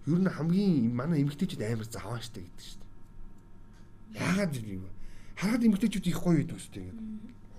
Ер 0.09 0.21
нь 0.25 0.33
хамгийн 0.33 0.89
манай 0.89 1.21
эмэгтэйчүүд 1.21 1.61
амар 1.69 1.85
заваан 1.85 2.25
штэ 2.25 2.41
гэдэг 2.41 2.65
штэ. 2.65 2.85
Яагаад 4.17 4.57
юм 4.57 4.89
бэ? 4.89 4.91
Харахад 5.37 5.67
эмэгтэйчүүд 5.69 6.07
их 6.09 6.21
гоё 6.25 6.41
байдаг 6.41 6.59
штэ 6.65 6.81
ингээд. 6.81 7.01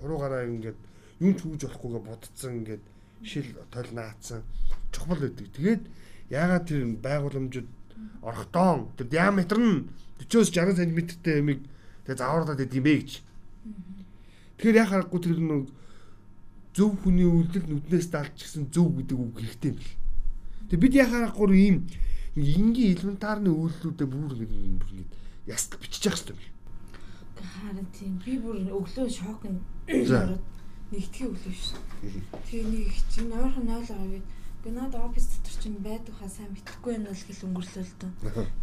Хуруугаараа 0.02 0.49
ингээд 0.49 0.80
юм 1.21 1.34
ч 1.38 1.39
хүүж 1.45 1.62
болохгүйгээ 1.69 2.04
будцсан 2.10 2.52
ингээд 2.58 2.84
шил 3.21 3.47
тойл 3.69 3.91
наацсан 3.93 4.41
чухал 4.89 5.21
байдаг. 5.21 5.45
Тэгээд 5.54 5.84
яагаад 6.34 6.65
тэр 6.65 6.82
байгууламжууд 7.06 7.69
орхотон 8.25 8.89
тэр 8.97 9.08
диаметр 9.13 9.60
нь 9.62 9.86
40-60 10.25 10.89
см-тэй 10.89 11.38
ямиг 11.38 11.62
тэгээ 12.06 12.17
зааварлаад 12.17 12.65
идэм 12.65 12.84
бэ 12.84 12.93
гэж. 12.97 13.12
Тэгэхээр 14.58 14.82
яхаа 14.82 15.06
харахгүй 15.06 15.19
тэр 15.21 15.38
нэг 15.38 15.63
зөв 16.75 16.91
хүний 17.01 17.25
үйлдэл 17.25 17.67
нүднээс 17.69 18.08
далж 18.13 18.36
гисэн 18.38 18.69
зөв 18.73 18.93
гэдэг 18.97 19.17
үг 19.19 19.34
хэрэгтэй 19.39 19.71
юм 19.71 19.77
бэл. 19.79 19.95
Тэгээ 20.69 20.84
бид 20.84 20.93
яхаа 20.95 21.19
харахгүй 21.29 21.58
ийм 21.58 21.77
энгийн 22.36 22.93
элементарны 22.95 23.49
үйлдэлүүдэд 23.49 24.10
бүр 24.10 24.34
нэг 24.38 24.51
юм 24.53 24.77
бүр 24.79 24.91
ингэ 25.01 25.15
ястал 25.49 25.82
бичиж 25.82 26.03
явах 26.05 26.21
хэрэгтэй 26.21 26.36
юм. 26.38 26.53
Харин 27.39 27.88
тийм 27.95 28.13
би 28.23 28.34
бүр 28.38 28.58
өглөө 28.69 29.08
шок 29.10 29.41
ороод 29.43 30.43
нэгтгэе 30.93 31.25
өглөө 31.29 31.55
шүү. 31.58 31.82
Тэгээ 32.45 32.65
нэг 32.69 32.93
чинь 33.12 33.34
ойрхон 33.34 33.65
0 33.65 33.93
аваад 33.93 34.25
Гэ 34.60 34.75
над 34.75 34.91
офис 34.91 35.23
дотор 35.32 35.55
чинь 35.63 35.79
байдаг 35.79 36.15
хаа 36.19 36.27
сайн 36.27 36.51
мэдхгүй 36.51 36.99
юм 36.99 37.08
бол 37.08 37.15
хэл 37.15 37.45
өнгөрлөө 37.47 37.84
л 37.88 37.95
дөө. 37.95 38.12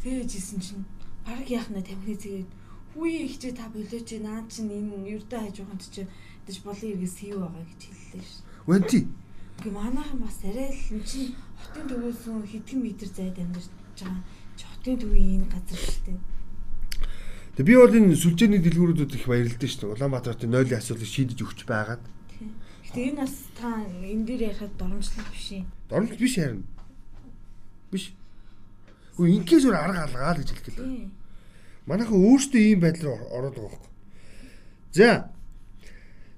Тэгээ 0.05 0.29
жисэн 0.29 0.61
чинь 0.61 0.85
баг 1.25 1.49
яахна 1.49 1.81
тамхи 1.81 2.13
зэгээд 2.21 2.51
хүү 2.93 3.09
ихчээ 3.25 3.53
та 3.57 3.65
болооч 3.73 4.11
наа 4.21 4.45
чинь 4.53 4.77
энэ 4.77 5.09
ердөө 5.17 5.41
хайж 5.41 5.57
байханд 5.65 5.85
чинь 5.89 6.13
дэж 6.47 6.57
болын 6.63 6.91
иргээс 6.95 7.17
хийв 7.19 7.39
байгаа 7.43 7.65
гэж 7.67 7.83
хэллээ 7.91 8.25
ш. 8.25 8.33
Вэнти. 8.67 9.01
Гэ 9.63 9.71
манайхан 9.75 10.19
бас 10.23 10.39
арай 10.47 10.71
л 10.71 10.93
эн 10.95 11.03
чинь 11.03 11.35
хотын 11.59 11.85
төвөөс 11.91 12.23
хэдхэн 12.47 12.81
метр 12.83 13.09
зайд 13.11 13.37
амьдарч 13.39 13.69
байгаа. 13.99 14.23
Чи 14.57 14.65
хотын 14.65 14.97
төвийн 15.03 15.43
энэ 15.43 15.51
газар 15.51 15.81
шүү 15.83 16.03
дээ. 16.07 16.19
Тэг 17.57 17.65
би 17.67 17.75
бол 17.75 17.89
энэ 17.99 18.15
сүлжээний 18.15 18.61
дэлгүүрүүдэд 18.61 19.17
их 19.17 19.27
баярлалтай 19.27 19.69
шүү 19.69 19.81
дээ. 19.81 19.95
Улаанбаатарын 19.97 20.53
нойлын 20.53 20.79
асуудлыг 20.79 21.09
шийдэж 21.09 21.39
өгч 21.41 21.61
байгаад. 21.65 22.05
Гэтэ 22.85 23.01
энэ 23.11 23.21
бас 23.25 23.35
та 23.57 23.81
энэ 23.81 24.25
дээр 24.29 24.43
ярихад 24.53 24.77
доромжлох 24.77 25.27
биш 25.33 25.47
юм. 25.57 25.67
Доромжлох 25.89 26.21
биш 26.21 26.37
харин. 26.37 26.65
Биш. 27.91 28.13
Үгүй 29.17 29.41
инкээс 29.41 29.65
өөр 29.65 29.77
арга 29.77 30.05
алгаа 30.05 30.37
л 30.37 30.41
гэж 30.45 30.51
хэлэх 30.53 30.67
гэлээ. 30.77 31.09
Манайхан 31.89 32.21
өөрсдөө 32.21 32.61
ийм 32.61 32.81
байдлаар 32.85 33.23
ороод 33.33 33.57
байгаа 33.57 33.73
байхгүй. 33.73 33.93
За. 34.93 35.36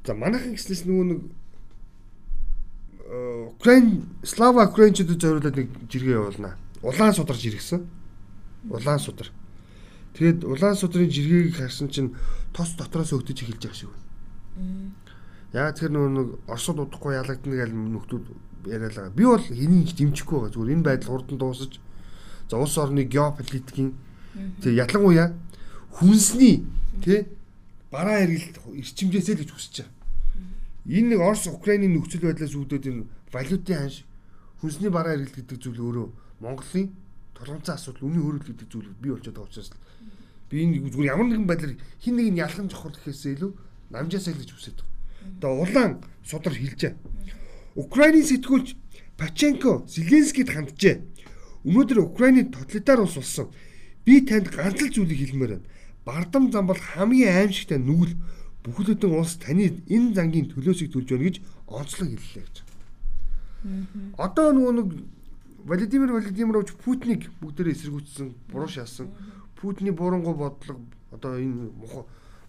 За 0.08 0.16
манайхан 0.16 0.56
гэснээс 0.56 0.88
нөгөө 0.88 1.04
нэг 1.04 1.20
э, 3.04 3.52
Украин 3.52 4.08
Слава 4.24 4.64
Украинчуудад 4.64 5.20
зориулаад 5.20 5.56
нэг 5.60 5.68
жиргээ 5.84 6.16
явуулнаа. 6.16 6.56
Улаан 6.80 7.12
сударж 7.12 7.44
иргсэн. 7.44 7.84
Улаан 8.72 8.96
судар. 9.04 9.28
Тэгээд 10.16 10.48
улаан 10.48 10.80
судрын 10.80 11.12
жиргэгийг 11.12 11.60
харсан 11.60 11.92
чинь 11.92 12.16
тос 12.56 12.72
дотроос 12.80 13.12
өгдөж 13.12 13.36
эхэлж 13.36 13.60
байгаа 13.60 13.76
шиг 13.76 13.92
байна. 13.92 14.96
Яа 15.52 15.76
тэр 15.76 15.92
нөгөө 15.92 16.12
нэг 16.16 16.28
Оросд 16.48 16.80
удахгүй 16.80 17.12
ялагдана 17.12 17.60
гэж 17.60 17.70
нөхдүүд 17.76 18.24
яриад 18.64 18.96
байгаа. 18.96 19.12
Би 19.12 19.28
бол 19.28 19.44
энийг 19.44 19.92
дэмжихгүй 19.92 20.36
байгаа. 20.40 20.54
Зүгээр 20.56 20.72
энэ 20.72 20.88
байдал 20.88 21.12
хурдан 21.12 21.36
дуусаж 21.36 21.76
за 22.48 22.56
улс 22.56 22.80
орны 22.80 23.04
геополитикийн 23.04 23.92
тэр 24.64 24.72
ялангуяа 24.72 25.36
хүнсний 26.00 26.64
тий 27.04 27.28
бараа 27.92 28.24
эргэлт 28.24 28.56
эрчимжээсэй 28.72 29.36
л 29.36 29.40
гэж 29.44 29.52
хүсэж 29.52 29.74
байгаа. 29.84 29.97
Энэ 30.88 31.14
нэг 31.14 31.20
Орос 31.20 31.46
Украиний 31.52 31.92
нөхцөл 31.92 32.24
байдлаас 32.24 32.56
үүдээд 32.56 32.84
энэ 32.88 33.06
валютын 33.32 33.76
ханш 33.76 33.96
хүнсний 34.60 34.90
бараа 34.90 35.14
эргэлт 35.14 35.36
гэдэг 35.36 35.58
зүйл 35.60 35.84
өөрөө 35.84 36.08
Монголын 36.40 36.88
тулгымцсан 37.36 37.76
асуудал 37.76 38.08
үнийн 38.08 38.24
хөрөлт 38.24 38.48
гэдэг 38.48 38.68
зүйл 38.72 38.88
бий 38.96 39.12
болчиход 39.12 39.36
байгаа 39.36 39.50
учраас 39.52 39.70
би 40.48 40.64
энэ 40.64 40.88
зүгээр 40.88 41.12
ямар 41.12 41.28
нэгэн 41.28 41.46
байдлаар 41.46 41.76
хин 42.00 42.14
нэг 42.16 42.28
нь 42.32 42.40
ялхан 42.40 42.66
жохол 42.72 42.96
гэхээсээ 42.96 43.36
илүү 43.36 43.52
намжаасаа 43.92 44.32
л 44.32 44.40
гэж 44.40 44.50
хүсэж 44.56 44.76
байгаа 44.80 44.98
одоо 45.36 45.62
улаан 45.62 46.00
судар 46.24 46.54
хилжээ. 46.54 46.94
Украиний 47.74 48.24
сэтгүүлч 48.24 48.76
Паченко 49.18 49.84
Зеленскийд 49.86 50.50
ханджээ. 50.50 51.02
Өнөөдөр 51.66 51.98
Украины 51.98 52.46
тоталитар 52.50 53.00
улс 53.00 53.18
болсон. 53.18 53.50
Би 54.04 54.22
танд 54.22 54.50
ганц 54.50 54.80
л 54.82 54.94
зүйлийг 54.94 55.18
хэлмээр 55.30 55.52
байна. 55.58 55.66
Бардам 56.04 56.50
зам 56.50 56.66
бол 56.66 56.78
хамгийн 56.78 57.50
аимшигтай 57.50 57.78
нүгэл 57.78 58.14
бүхэлдэн 58.64 59.12
улс 59.14 59.36
таны 59.38 59.82
энэ 59.86 60.14
зангийн 60.14 60.50
төлөөсийг 60.50 60.92
төлж 60.92 61.08
байна 61.12 61.26
гэж 61.28 61.36
онцлог 61.66 62.08
хэллээ 62.08 62.44
гэж. 62.44 62.56
Одоо 64.18 64.52
нөгөө 64.54 64.72
нэг 64.78 64.88
Владимир 65.68 66.08
Владимирович 66.14 66.72
Путинийг 66.78 67.30
бүгдээрээ 67.42 67.74
эсэргүүцсэн, 67.74 68.28
буруу 68.48 68.68
шаасан. 68.68 69.10
Путиний 69.58 69.92
бурангуй 69.92 70.34
бодлого 70.34 70.80
одоо 71.10 71.38
энэ 71.38 71.70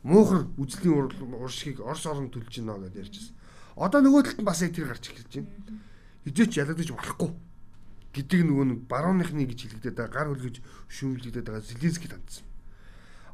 муухар 0.03 0.47
үжлийн 0.57 1.11
уршигыг 1.35 1.81
Орос 1.83 2.05
орнд 2.05 2.31
төлж 2.31 2.47
гинэ 2.55 2.73
гэдээ 2.73 3.03
ярьжсэн. 3.03 3.35
Одоо 3.75 3.99
нөгөө 4.01 4.23
талд 4.23 4.39
нь 4.39 4.47
бас 4.47 4.61
яг 4.61 4.73
тэр 4.75 4.87
гарч 4.87 5.11
эхэлж 5.11 5.33
байна. 5.43 5.79
Хизээч 6.23 6.53
ялагдаж 6.59 6.89
болохгүй 6.91 7.31
гэдэг 8.15 8.41
нөгөө 8.47 8.65
нэг 8.65 8.79
барууныхны 8.87 9.43
гэж 9.45 9.59
хэлэгдээд 9.67 9.95
байгаа 9.95 10.15
гар 10.15 10.27
хөлгөж 10.33 10.55
шүүмжлэгдээд 10.89 11.45
байгаа 11.45 11.67
Зеленский 11.67 12.09
тандсан. 12.09 12.48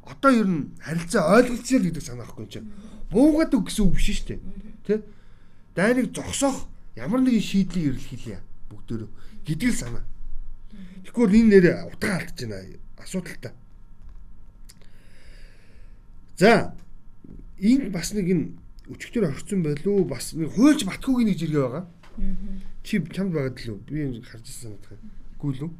Одоо 0.06 0.30
ер 0.30 0.46
нь 0.46 0.70
харилцаа 0.78 1.42
ойлголцсон 1.42 1.78
л 1.82 1.86
гэдэг 1.90 2.02
санаа 2.02 2.26
байхгүй 2.26 2.46
чинь. 2.46 2.70
Буугаад 3.10 3.54
үг 3.54 3.66
гэсэн 3.66 3.84
үг 3.86 3.94
биш 3.98 4.08
шүү 4.14 4.38
дээ. 4.38 4.40
Тэ? 4.86 5.02
Дайныг 5.74 6.14
зогсоох 6.14 6.70
ямар 6.94 7.20
нэгэн 7.26 7.42
шийдлийг 7.42 7.98
эрэлхийлье 7.98 8.38
бүгдөө 8.70 9.08
гэдэг 9.46 9.70
л 9.70 9.80
санаа. 9.82 10.04
Тэгэхгүй 11.02 11.26
энэ 11.26 11.50
нэрээ 11.58 11.76
утга 11.90 12.22
алдаж 12.22 12.38
байна. 12.38 12.78
Асуудалтай. 13.02 13.52
За 16.38 16.74
энэ 17.58 17.90
бас 17.90 18.12
нэг 18.14 18.26
энэ 18.30 18.44
өчигдөр 18.90 19.30
орцсон 19.30 19.62
байлуу 19.62 20.04
бас 20.04 20.34
нэг 20.34 20.54
хуйлж 20.54 20.84
батхуугийн 20.84 21.34
нэг 21.34 21.38
жиргээ 21.38 21.62
байгаа. 21.62 21.84
Чи 22.82 23.02
чамд 23.10 23.32
байгаад 23.34 23.58
лөө 23.58 23.78
би 23.86 24.22
харж 24.22 24.46
ирсэн 24.46 24.78
санагдах 24.78 24.94
юм. 24.94 25.10
Үгүй? 25.36 25.70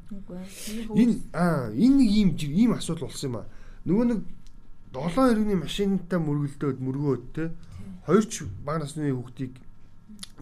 Үгүй. 0.90 1.02
Энэ 1.02 1.14
аа 1.32 1.70
энэ 1.70 1.96
нэг 2.02 2.10
ийм 2.10 2.28
ийм 2.38 2.72
асуудал 2.74 3.08
болсон 3.08 3.30
юм 3.30 3.36
аа. 3.40 3.46
Нөгөө 3.86 4.06
нэг 4.10 4.20
7 4.90 5.30
иргэний 5.30 5.58
машинтай 5.58 6.18
мөргөлдөөд 6.18 6.78
мөргөөд 6.82 7.24
те 7.38 7.44
хоёр 8.06 8.24
ч 8.26 8.42
бага 8.66 8.82
насны 8.82 9.14
хүүхдийг 9.14 9.54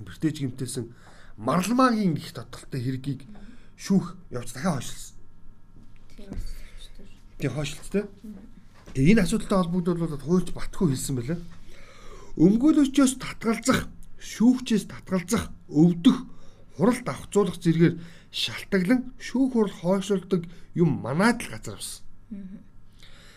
бэртэж 0.01 0.41
гимтээсэн 0.41 0.89
марламагийн 1.37 2.17
их 2.17 2.33
тодтолтой 2.33 2.81
хэргийг 2.81 3.21
шүүх 3.77 4.17
явж 4.33 4.57
дахиад 4.57 4.81
хойшлсон. 4.81 5.17
Тийм 7.39 7.53
хойшлт 7.53 7.85
те. 7.93 8.01
Энэ 8.97 9.29
асуудалтай 9.29 9.59
холбогдуулаад 9.61 10.25
хуульч 10.25 10.49
Батхуу 10.57 10.89
хэлсэн 10.89 11.17
байлаа. 11.19 11.39
Өмгөөлөгчөөс 12.41 13.19
татгалзах, 13.19 13.91
шүүгчээс 14.19 14.89
татгалзах, 14.89 15.51
өвдөх, 15.69 16.17
хуралд 16.79 17.07
авахцуулах 17.07 17.59
зэргээр 17.59 17.99
шалтгаглан 18.31 19.13
шүүх 19.19 19.53
хурал 19.53 19.75
хойшилдог 19.75 20.47
юм 20.75 20.91
манайд 21.03 21.43
л 21.43 21.53
газар 21.53 21.79
авсан. 21.79 22.03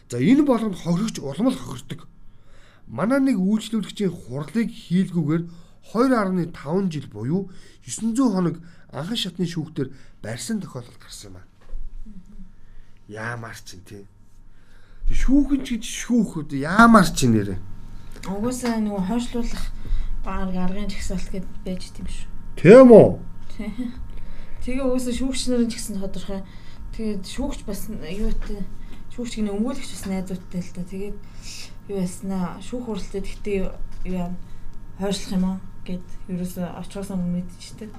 За 0.09 0.17
энэ 0.19 0.43
болгонд 0.43 0.75
хохирогч 0.75 1.19
улам 1.19 1.51
л 1.51 1.57
хохирдог. 1.57 2.07
Манай 2.87 3.19
нэг 3.19 3.37
үйлчлүүлэгчийн 3.37 4.11
хурлыг 4.11 4.69
хийлгүүгээр 4.71 5.43
2.5 5.91 6.91
жил 6.91 7.07
буюу 7.11 7.51
900 7.83 8.15
хоног 8.31 8.55
анхан 8.91 9.19
шатны 9.19 9.47
шүүхтэр 9.47 9.91
барьсан 10.23 10.63
тохиолдол 10.63 10.99
гарсан 10.99 11.35
байна. 11.35 11.51
Яамар 13.07 13.55
чин 13.63 13.83
тий 13.83 14.07
шүүхэн 15.13 15.63
ч 15.63 15.67
гэж 15.79 15.83
шүүх 15.87 16.51
яамаар 16.51 17.07
ч 17.07 17.31
нэрэ. 17.31 17.55
Угсаа 18.27 18.83
нөгөө 18.83 19.07
хойшлуулах 19.07 19.65
баг 20.23 20.51
аргын 20.51 20.91
жагсаалт 20.91 21.31
гэд 21.31 21.47
байж 21.63 21.95
тийм 21.95 22.07
шүү. 22.11 22.27
Тийм 22.59 22.91
үү? 22.91 23.09
Тэгээ 24.67 24.83
угсаа 24.83 25.13
шүүгч 25.15 25.41
нарын 25.47 25.71
ч 25.71 25.79
гэсэн 25.79 26.03
тодорхой. 26.03 26.43
Тэгээд 26.91 27.23
шүүгч 27.23 27.63
бас 27.63 27.87
юутай 27.87 28.67
шүүгч 29.17 29.33
гинэ 29.41 29.49
өмгөөлөгч 29.49 29.89
бас 29.97 30.05
найзуудтай 30.05 30.61
л 30.61 30.73
та. 30.77 30.85
Тэгээд 30.85 31.17
юу 31.89 31.97
яснаа 31.97 32.61
шүүх 32.61 32.85
хуралцаа 32.85 33.21
гэхдээ 33.25 33.57
юу 34.13 34.29
хойшлох 35.01 35.33
юм 35.33 35.45
аа 35.49 35.57
гэд 35.89 36.05
ерөөсө 36.29 36.61
очихоос 36.77 37.09
өмнө 37.17 37.41
мэдчихтэй. 37.41 37.89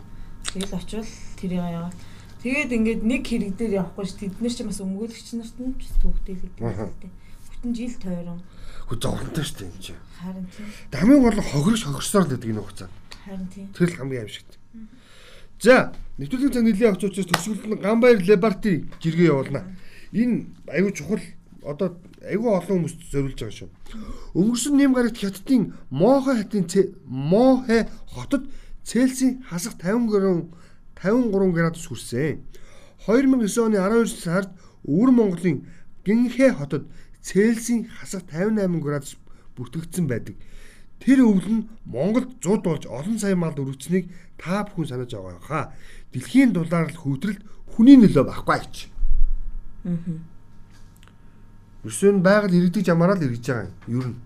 Тэгэл 0.54 0.78
очивол 0.78 1.11
тэрийг 1.42 1.59
яваад 1.59 1.98
Тэгээд 2.38 2.70
ингээд 2.70 3.02
нэг 3.02 3.22
хэрэг 3.26 3.59
дээр 3.59 3.83
явахгүй 3.83 4.07
ш 4.07 4.14
тэд 4.14 4.38
нар 4.38 4.54
ч 4.54 4.62
бас 4.62 4.78
өмгөөлөгч 4.78 5.28
нарт 5.35 5.59
нь 5.59 5.74
ч 5.83 5.90
төвхтэй 5.98 6.38
л 6.38 6.46
гэдэг. 6.54 7.11
Бүтэн 7.50 7.72
жил 7.74 7.94
тойрон. 7.98 8.38
Хөө 8.87 8.98
зовлонтой 9.02 9.42
ш 9.42 9.59
тийм 9.59 9.74
чи. 9.83 9.98
Харин 10.22 10.46
тийм. 10.46 10.70
Хамгийн 10.94 11.22
гол 11.26 11.35
нь 11.35 11.50
хохирож 11.50 11.83
хохирсоор 11.83 12.31
л 12.31 12.33
гэдэг 12.38 12.50
энэ 12.54 12.62
хугацаа. 12.62 12.90
Харин 13.26 13.48
тийм. 13.50 13.66
Тэр 13.74 13.90
л 13.90 13.98
хамгийн 13.98 14.22
аимшигт. 14.22 14.54
За, 15.59 15.90
нэвтрүүлгийн 16.22 16.54
цаг 16.54 16.62
нэлийн 16.62 16.90
авч 16.94 17.02
учраас 17.11 17.26
төсвөлд 17.26 17.66
нь 17.66 17.83
Ганбаяр 17.83 18.22
Лебарти 18.22 18.87
жиргээ 19.02 19.35
явуулнаа. 19.35 19.66
Энэ 20.12 20.46
аюу 20.72 20.90
чухал 20.90 21.20
одоо 21.62 21.96
айгүй 22.24 22.48
олон 22.48 22.88
хүмүүст 22.88 23.00
зориулж 23.12 23.36
байгаа 23.36 23.56
шүү. 23.58 23.68
Өнгөрсөн 24.38 24.74
нэм 24.78 24.92
гарагт 24.96 25.20
хятадын 25.20 25.74
Мохо 25.90 26.32
хатын 26.36 26.64
Мохе 27.04 27.88
хотод 28.08 28.48
Цельсийн 28.84 29.42
хасах 29.44 29.76
50 29.76 30.08
градус 30.08 30.48
53 30.96 31.52
градус 31.52 31.84
хүрсэн. 31.86 32.40
2009 33.04 33.58
оны 33.68 33.76
12 33.76 34.08
сард 34.08 34.50
Өвөр 34.88 35.10
Монголын 35.12 35.66
Гинхэ 36.04 36.56
хотод 36.56 36.88
Цельсийн 37.20 37.88
хасах 38.00 38.24
58 38.32 38.80
градус 38.80 39.16
бүртгэгдсэн 39.56 40.06
байдаг. 40.08 40.36
Тэр 40.98 41.22
өвөл 41.22 41.48
нь 41.52 41.68
Монголд 41.84 42.40
зуд 42.42 42.64
болж 42.64 42.88
олон 42.88 43.18
сая 43.20 43.36
мал 43.36 43.54
өргөцнийг 43.54 44.08
та 44.40 44.64
бүхэн 44.64 44.88
санаж 44.88 45.12
байгаа 45.14 45.42
хаа. 45.44 45.64
Дэлхийн 46.12 46.50
дулаар 46.56 46.90
л 46.90 46.96
хөвдрөлт 46.96 47.44
хүний 47.70 48.00
нөлөө 48.00 48.24
баггүй 48.24 48.58
гэж. 48.58 48.97
Аа. 49.84 49.98
Ерөөсөө 51.86 52.18
байгаль 52.20 52.56
иргэдэг 52.58 52.84
жамаараа 52.84 53.16
л 53.16 53.26
иргэж 53.26 53.44
байгаа 53.46 53.70
юм. 53.86 54.02
Ер 54.02 54.06
нь. 54.10 54.16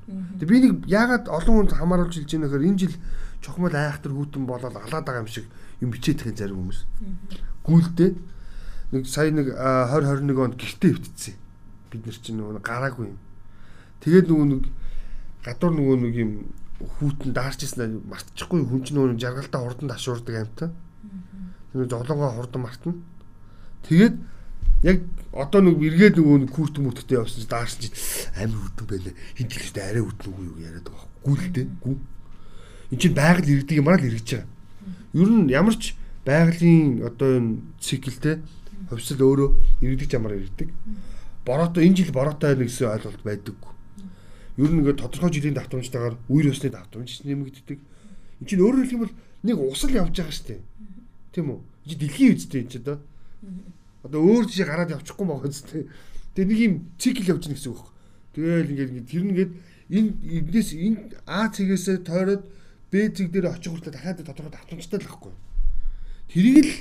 Тэгээ 0.40 0.48
би 0.48 0.58
нэг 0.64 0.74
яагаад 0.88 1.28
олон 1.28 1.54
хүнд 1.68 1.72
хамааруулж 1.76 2.14
хэлж 2.16 2.30
байгаа 2.32 2.44
нөхөр 2.48 2.64
энэ 2.64 2.80
жил 2.80 2.96
чухмал 3.44 3.76
айхтар 3.76 4.12
хүүтэн 4.16 4.44
болоод 4.48 4.72
алаад 4.72 5.04
байгаа 5.04 5.22
юм 5.22 5.28
шиг 5.28 5.46
юм 5.84 5.90
бичээд 5.92 6.24
байгаа 6.24 6.38
зарим 6.40 6.58
хүмүүс. 6.64 6.80
Гүйлдэ 7.68 8.06
нэг 8.96 9.04
сая 9.04 9.30
нэг 9.30 9.52
2021 9.52 10.40
онд 10.40 10.56
гэртээ 10.56 10.90
өвтцсэн. 10.96 11.36
Бид 11.92 12.02
нар 12.08 12.18
чинь 12.24 12.38
нөгөө 12.40 12.64
гараагүй 12.64 13.04
юм. 13.12 13.18
Тэгээд 14.00 14.26
нөгөө 14.32 14.46
нэг 14.48 14.62
гадуур 15.44 15.72
нөгөө 15.76 15.96
нэг 16.08 16.14
юм 16.16 16.32
хүүтэн 16.82 17.30
даарч 17.36 17.68
ирсэн 17.68 18.00
мартчихгүй 18.08 18.64
хүн 18.64 18.82
чинь 18.82 18.96
нөгөө 18.96 19.20
жаргалтаа 19.20 19.60
хурдан 19.60 19.92
ташуурдаг 19.92 20.34
амтаа. 20.40 20.70
Тэр 21.72 21.88
золонгоо 21.88 22.30
хурдан 22.32 22.62
мартна. 22.62 22.94
Тэгээд 23.86 24.14
яг 24.82 25.00
одоо 25.32 25.60
нэг 25.62 25.78
эргээд 25.80 26.18
нөгөө 26.18 26.38
нэг 26.44 26.50
курт 26.52 26.76
мөртөтэй 26.76 27.16
явсан 27.16 27.46
даарсан 27.48 27.80
чи 27.80 27.90
амир 28.36 28.58
хөдөн 28.58 28.86
байлаа. 28.90 29.14
Хин 29.38 29.48
жилтэй 29.48 29.82
арай 29.82 30.02
хөдөн 30.04 30.28
үгүй 30.28 30.46
юу 30.50 30.58
яриад 30.60 30.86
байгаа. 30.90 31.08
Гүйлтэй 31.24 31.64
гү. 31.80 31.96
Энд 32.92 33.00
чинь 33.00 33.16
байгаль 33.16 33.48
иргэдэг 33.48 33.80
юмараа 33.80 34.00
л 34.02 34.08
иргэж 34.10 34.28
байгаа. 34.36 34.50
Ер 35.16 35.30
нь 35.32 35.48
ямар 35.48 35.76
ч 35.78 35.94
байгалийн 36.26 37.06
одоо 37.06 37.30
энэ 37.38 37.50
циклтэй 37.80 38.36
хувьсэл 38.90 39.22
өөрөө 39.24 39.50
иргэдэг 39.80 40.18
юмараа 40.18 40.36
иргэдэг. 40.36 40.68
Бороотой 41.48 41.86
энэ 41.88 41.96
жил 41.96 42.12
бороотой 42.12 42.52
байна 42.52 42.66
гэсэн 42.68 42.92
ойлголт 42.92 43.22
байдаггүй. 43.24 43.72
Ер 44.60 44.68
нь 44.68 44.78
ингээд 44.84 45.00
тодорхой 45.00 45.32
жилийн 45.32 45.56
давтамжтайгаар 45.56 46.20
үер 46.28 46.52
өсний 46.52 46.68
давтамж 46.68 47.24
нэмэгддэг. 47.24 47.78
Энд 47.80 48.48
чинь 48.50 48.60
өөрөөр 48.60 48.84
хэлэх 48.84 48.96
юм 48.98 49.04
бол 49.08 49.16
нэг 49.48 49.56
усал 49.56 49.96
явж 49.96 50.12
байгаа 50.12 50.34
шүү 50.36 50.46
дээ. 50.52 50.60
Тийм 51.32 51.46
үү? 51.56 51.60
Энд 51.88 51.98
дэлхийн 52.04 52.30
үедтэй 52.36 52.60
энэ 52.60 52.70
ч 52.70 52.74
одоо 52.84 53.00
одоо 54.02 54.20
өөр 54.22 54.44
жишээ 54.50 54.66
гараад 54.66 54.94
явчихгүй 54.94 55.26
байгаа 55.26 55.50
зү. 55.50 55.86
Тэгээ 56.34 56.48
нэг 56.50 56.60
юм 56.60 56.74
цикл 56.98 57.30
явж 57.30 57.42
гэнэ 57.46 57.56
гэсэн 57.56 57.72
үг. 57.72 57.86
Тэгээл 58.34 58.72
ингээд 58.72 58.90
ингээд 58.92 59.10
тэр 59.10 59.24
нэгээд 59.28 59.52
энэ 59.92 60.10
эднээс 60.42 60.70
энэ 60.74 60.98
А 61.26 61.48
цэгээсээ 61.52 61.96
тойроод 62.02 62.42
Б 62.92 63.08
цэг 63.08 63.32
дээр 63.32 63.48
очих 63.56 63.72
хүртэл 63.72 63.96
дахиад 63.96 64.20
тодорхой 64.20 64.52
давтамжтай 64.52 65.00
л 65.00 65.08
байхгүй. 65.08 65.32
Тэрийг 66.28 66.68
л 66.68 66.72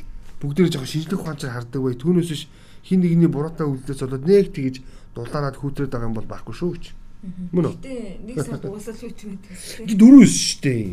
бүгдээр 0.44 0.72
жоохон 0.76 0.92
шинжлэх 0.92 1.24
ухаанчаар 1.24 1.56
хардаг 1.56 1.80
бай. 1.80 1.96
Түүнээс 1.96 2.30
биш 2.32 2.44
хин 2.84 3.00
нэгний 3.00 3.32
буруутай 3.32 3.64
үйлдэлээс 3.64 4.04
болоод 4.04 4.28
нэг 4.28 4.52
тэгж 4.52 4.76
дулаараад 5.16 5.56
хүүтрээд 5.56 5.92
байгаа 5.92 6.10
юм 6.12 6.18
бол 6.20 6.28
байхгүй 6.28 6.56
шүү 6.56 6.72
гэж. 6.76 6.86
Мөн 7.56 7.66
үү? 7.70 7.76
Гэтэ 7.80 7.96
нэг 8.28 8.36
сард 8.42 8.66
уусаал 8.66 8.98
үйт 8.98 9.20
мэддэг 9.24 9.56
шүү. 9.56 9.88
Чи 9.88 9.96
дөрөв 9.96 10.26
шүү 10.26 10.60
дээ. 10.66 10.84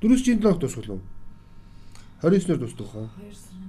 Дөрөв 0.00 0.18
чинь 0.24 0.40
7 0.40 0.58
дуусгал 0.58 0.90
уу? 0.96 1.02
29-ноор 2.24 2.60
дуустдаг 2.64 2.88
хаа? 2.90 3.06
2 3.20 3.36
сар. 3.36 3.65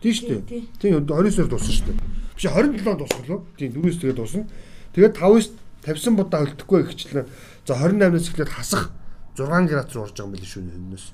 Тийм 0.00 0.14
шүү 0.16 0.28
дээ. 0.48 0.64
Тийм 0.80 0.92
29-ноор 1.04 1.48
дууссан 1.52 1.74
шүү 1.76 1.86
дээ. 1.92 1.98
Биш 2.36 2.44
27 2.48 2.96
дуусгал 2.96 3.30
уу? 3.30 3.40
Тийм 3.56 3.70
4-өөс 3.76 3.98
тэгээд 4.00 4.16
дуусна. 4.16 4.44
Тэгээд 4.96 5.14
5-өөс 5.20 5.46
тавьсан 5.84 6.14
будаа 6.16 6.40
хөлдөхгүй 6.44 6.80
гэхчлээ. 6.88 7.24
За 7.68 7.74
28-аас 7.76 8.28
эхлээд 8.32 8.50
хасах 8.56 8.84
6 9.36 9.68
градус 9.68 9.94
руу 9.94 10.04
орж 10.04 10.16
байгаа 10.16 10.26
юм 10.26 10.32
биш 10.36 10.56
үү 10.56 10.64
өнөөс. 10.64 11.06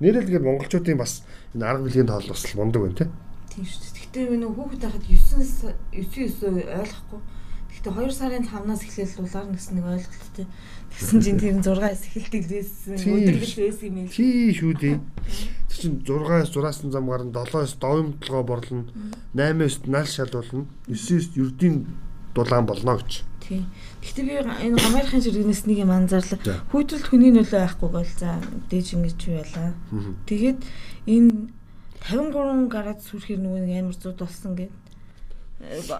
Нэрэл 0.00 0.28
тэгээд 0.28 0.46
монголчуудын 0.46 1.00
бас 1.00 1.24
энэ 1.52 1.64
арга 1.64 1.84
билгийн 1.84 2.08
тоол 2.08 2.28
бас 2.28 2.42
л 2.44 2.56
мундаг 2.56 2.80
байна 2.84 2.96
тий. 2.96 3.08
Тийм 3.52 3.64
шүү 3.64 3.80
дээ. 3.84 4.02
Гэтэ 4.04 4.20
би 4.30 4.36
нөгөө 4.40 4.56
хүүхэд 4.64 4.82
байхад 4.84 5.04
9 5.04 5.74
9 5.92 6.44
9 6.44 6.68
ойлгохгүй. 6.80 7.20
Гэтэ 7.74 7.90
2 7.90 8.12
сарын 8.14 8.44
5-наас 8.48 8.82
эхлээл 8.86 9.16
дулаарна 9.18 9.56
гэсэн 9.58 9.74
нэг 9.76 9.84
ойлголттой. 9.84 10.46
Тэгсэн 10.94 11.20
чинь 11.20 11.40
тэр 11.42 11.58
6-аас 11.58 12.02
эхэлдэг 12.06 12.44
лээсэн. 12.50 12.94
Өдөрлөж 13.02 13.52
байсан 13.58 13.86
юм 13.90 13.96
ээ. 14.06 14.14
Тий 14.14 14.54
шүү 14.54 14.72
дээ. 14.78 14.96
Тэр 15.66 15.78
чинь 15.78 15.98
6-аас 16.06 16.54
6-аас 16.54 16.78
зам 16.86 17.06
гарна 17.10 17.34
7-оос 17.34 17.74
довомтлогоо 17.82 18.44
борлно. 18.46 18.86
8-оос 19.34 19.76
нал 19.90 20.06
шалуулна. 20.06 20.70
9-оос 20.86 21.34
ердийн 21.34 21.86
дулаан 22.34 22.66
болно 22.66 22.98
гэж. 22.98 23.26
Тий. 23.42 23.66
Гэтэ 24.02 24.22
би 24.22 24.32
энэ 24.38 24.78
гамаархын 24.78 25.22
ширгэнээс 25.22 25.66
нэг 25.66 25.78
юм 25.82 25.90
анзаарлаа. 25.90 26.62
Хүйтрэлт 26.70 27.08
хүний 27.10 27.32
нөлөө 27.34 27.60
байхгүй 27.60 27.90
бол 27.90 28.06
за 28.06 28.38
дээж 28.70 28.94
ингэж 28.94 29.18
юу 29.28 29.42
яла. 29.42 29.74
Тэгээд 30.30 30.58
энэ 31.10 31.50
53 32.04 32.68
гараад 32.68 33.00
сүрхэр 33.00 33.40
нөгөө 33.40 33.60
нэг 33.64 33.72
амар 33.80 33.96
зуд 33.96 34.20
болсон 34.20 34.56
гэдэг. 34.56 34.83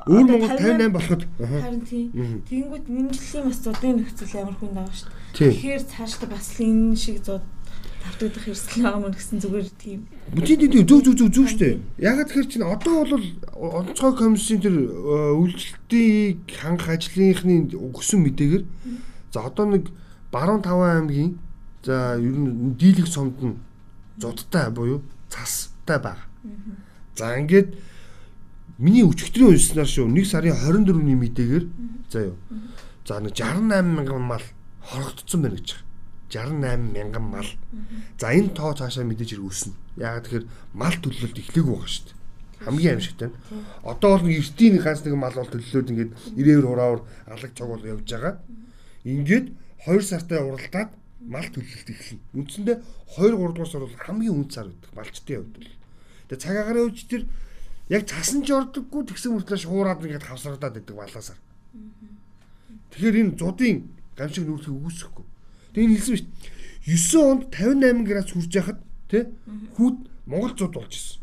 Өөр 0.06 0.24
Монгол 0.28 0.50
58 0.52 0.92
болоход 0.92 1.22
Харин 1.40 1.82
тийм. 1.88 2.08
Тэгэнгүүт 2.48 2.86
мэнжлийн 2.88 3.44
бас 3.48 3.58
зодын 3.64 3.96
нөхцөл 4.04 4.36
амар 4.44 4.56
хүнд 4.60 4.74
байгаа 4.76 4.94
шүү 4.94 5.08
дээ. 5.08 5.50
Тэгэхээр 5.54 5.84
цаашдаа 5.88 6.28
бас 6.28 6.48
энэ 6.60 6.96
шиг 7.00 7.18
зод 7.24 7.44
давтагдах 8.04 8.44
хэрэгсэл 8.44 8.84
байгаа 8.84 9.00
мөн 9.00 9.14
гэсэн 9.16 9.38
зүгээр 9.40 9.68
тийм. 9.80 10.00
Бүтэн 10.36 10.58
тийм 10.60 10.84
зөв 10.84 11.00
зөв 11.04 11.14
зөв 11.16 11.30
зөв 11.32 11.46
шүү 11.48 11.60
дээ. 11.64 11.74
Ягаад 12.04 12.28
тэгэхээр 12.28 12.50
чинь 12.52 12.66
одоо 12.68 12.94
бол 13.08 13.26
онцгой 13.56 14.12
комиссийн 14.12 14.60
тэр 14.60 14.76
э, 14.76 15.32
үйлчлэлтийг 15.40 16.38
хангах 16.52 16.92
ажлынхны 16.92 17.72
өгсөн 17.72 18.20
мэдээгээр 18.28 18.64
за 19.32 19.38
одоо 19.48 19.64
нэг 19.72 19.88
баруун 20.28 20.60
таван 20.60 21.08
аймгийн 21.08 21.40
за 21.80 22.20
ер 22.20 22.36
нь 22.36 22.76
дийлэх 22.76 23.08
сомд 23.08 23.40
нь 23.40 23.56
зодтай 24.20 24.68
буюу 24.68 25.00
цастай 25.32 25.98
байгаа. 25.98 26.28
За 27.16 27.38
ингээд 27.40 27.72
миний 28.78 29.04
өчигдрийн 29.06 29.54
уншсанаар 29.54 29.88
шүү 29.88 30.08
1 30.10 30.24
сарын 30.26 30.56
24-ний 30.58 31.14
мэдээгээр 31.14 31.64
за 32.10 32.20
юу. 32.30 32.36
За 33.06 33.20
нэг 33.20 33.36
68 33.38 33.86
мянган 33.86 34.22
мал 34.26 34.42
хорогдсон 34.82 35.42
байна 35.42 35.56
гэж 35.56 35.78
байгаа. 35.78 35.84
68 36.34 36.92
мянган 36.94 37.22
мал. 37.22 37.50
За 38.18 38.34
энэ 38.34 38.50
тоо 38.56 38.74
цаашаа 38.74 39.04
мэдээж 39.06 39.38
хэрэг 39.38 39.46
өснө. 39.46 39.74
Яагаад 39.94 40.24
тэгэхээр 40.26 40.46
мал 40.74 40.96
төлөлт 40.98 41.38
эхлэх 41.38 41.66
байгаа 41.70 41.86
шүү 41.86 42.04
дээ. 42.10 42.18
Хамгийн 42.64 42.92
аимшигтай 42.98 43.28
нь. 43.30 43.36
Одоо 43.84 44.18
бол 44.18 44.26
эртний 44.26 44.80
ганц 44.82 45.00
нэг 45.04 45.14
мал 45.14 45.36
бол 45.38 45.52
төлөлөөд 45.52 45.90
ингээд 45.94 46.12
ирээвэр 46.34 46.66
хураавар 46.66 47.00
алаг 47.30 47.52
цог 47.54 47.68
бол 47.70 47.84
явж 47.84 48.08
байгаа. 48.10 48.34
Ингээд 49.04 49.46
2 49.86 50.02
сартай 50.02 50.40
уралдаад 50.42 50.90
мал 51.22 51.46
төлөлт 51.52 51.88
эхэлнэ. 51.92 52.24
Үндсэндээ 52.34 52.76
2 53.20 53.38
3 53.38 53.54
дугаар 53.54 53.70
сар 53.70 53.84
бол 53.84 54.02
хамгийн 54.02 54.34
үнд 54.34 54.50
сар 54.50 54.66
гэдэг 54.72 54.92
малчтын 54.96 55.36
хувьд 55.44 55.56
бол. 55.60 55.72
Тэгээ 56.28 56.40
цаг 56.42 56.56
агаарын 56.56 56.84
үед 56.88 57.04
тэр 57.04 57.22
яг 57.88 58.08
цасан 58.08 58.40
ч 58.44 58.52
ордоггүй 58.54 59.02
тэгсэн 59.04 59.36
мөртлөө 59.36 59.60
шуураад 59.60 60.00
ингээд 60.00 60.28
хавсрагдаад 60.28 60.74
байдаг 60.80 60.96
балаасаар. 60.96 61.40
Тэгэхээр 62.94 63.16
энэ 63.20 63.36
зудын 63.36 63.92
гамшиг 64.16 64.46
нүүрсийг 64.48 64.72
үүсэхгүй. 64.72 65.24
Тэгээ 65.74 65.84
энэ 65.84 65.96
хэлсэн 65.98 66.14
биш 66.14 66.24
9 66.84 67.20
онд 67.20 67.42
58 67.52 68.08
градус 68.08 68.32
хүрч 68.32 68.52
яхад 68.56 68.78
тий 69.10 69.24
хүүд 69.76 69.96
Монгол 70.24 70.54
зуд 70.56 70.72
болж 70.72 70.92
исэн. 70.96 71.20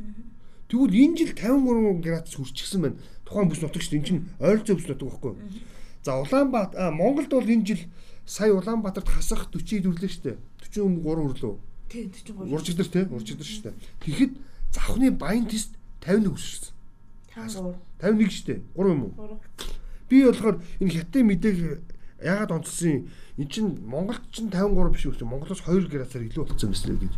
Тэгвэл 0.70 1.02
энэ 1.02 1.18
жил 1.18 1.34
53 1.34 2.06
градус 2.06 2.34
хүрчихсэн 2.38 2.82
байна. 2.82 2.98
Тухайн 3.26 3.50
бүс 3.50 3.62
нутаг 3.62 3.82
шүү 3.82 3.92
дээ. 3.92 4.00
Энэ 4.02 4.08
чинь 4.08 4.24
ойролцоо 4.38 4.76
бүс 4.78 4.88
нутаг 4.88 5.08
байхгүй. 5.10 5.34
За 6.06 6.12
Улаанбаатар 6.22 6.94
Монголд 6.94 7.32
бол 7.34 7.50
энэ 7.50 7.66
жил 7.66 7.82
сая 8.26 8.54
Улаанбаатарт 8.54 9.10
хасах 9.10 9.50
40 9.50 9.82
төрлөө 9.82 10.10
шүү 10.10 10.24
дээ. 10.30 10.38
43 10.62 11.26
өрлөө. 11.26 11.56
Тий 11.90 12.06
43. 12.08 12.54
Уржигдэр 12.54 12.88
тий 12.88 13.04
уржигдэр 13.10 13.48
шүү 13.50 13.64
дээ. 13.66 13.76
Тэгэхэд 14.06 14.34
завхны 14.72 15.12
баян 15.12 15.46
тест 15.50 15.76
51 16.02 16.34
өссөн. 16.34 16.74
53. 17.36 17.76
51 18.02 18.30
шүү 18.34 18.46
дээ. 18.50 18.60
3 18.76 18.90
юм 18.92 19.02
уу? 19.06 19.14
3. 19.18 19.40
Би 20.10 20.26
болохоор 20.26 20.58
энэ 20.82 20.92
хятад 20.92 21.24
мэдээг 21.24 21.58
яагаад 22.22 22.52
онцлсон 22.52 23.08
эн 23.38 23.48
чин 23.48 23.66
Монголд 23.86 24.22
чин 24.34 24.50
53 24.50 24.92
биш 24.92 25.06
үү? 25.08 25.24
Монголоос 25.24 25.62
2 25.64 25.88
градусаар 25.88 26.26
илүү 26.28 26.44
болцсон 26.46 26.74
юм 26.74 26.76
байна 26.76 27.00
гэж 27.06 27.14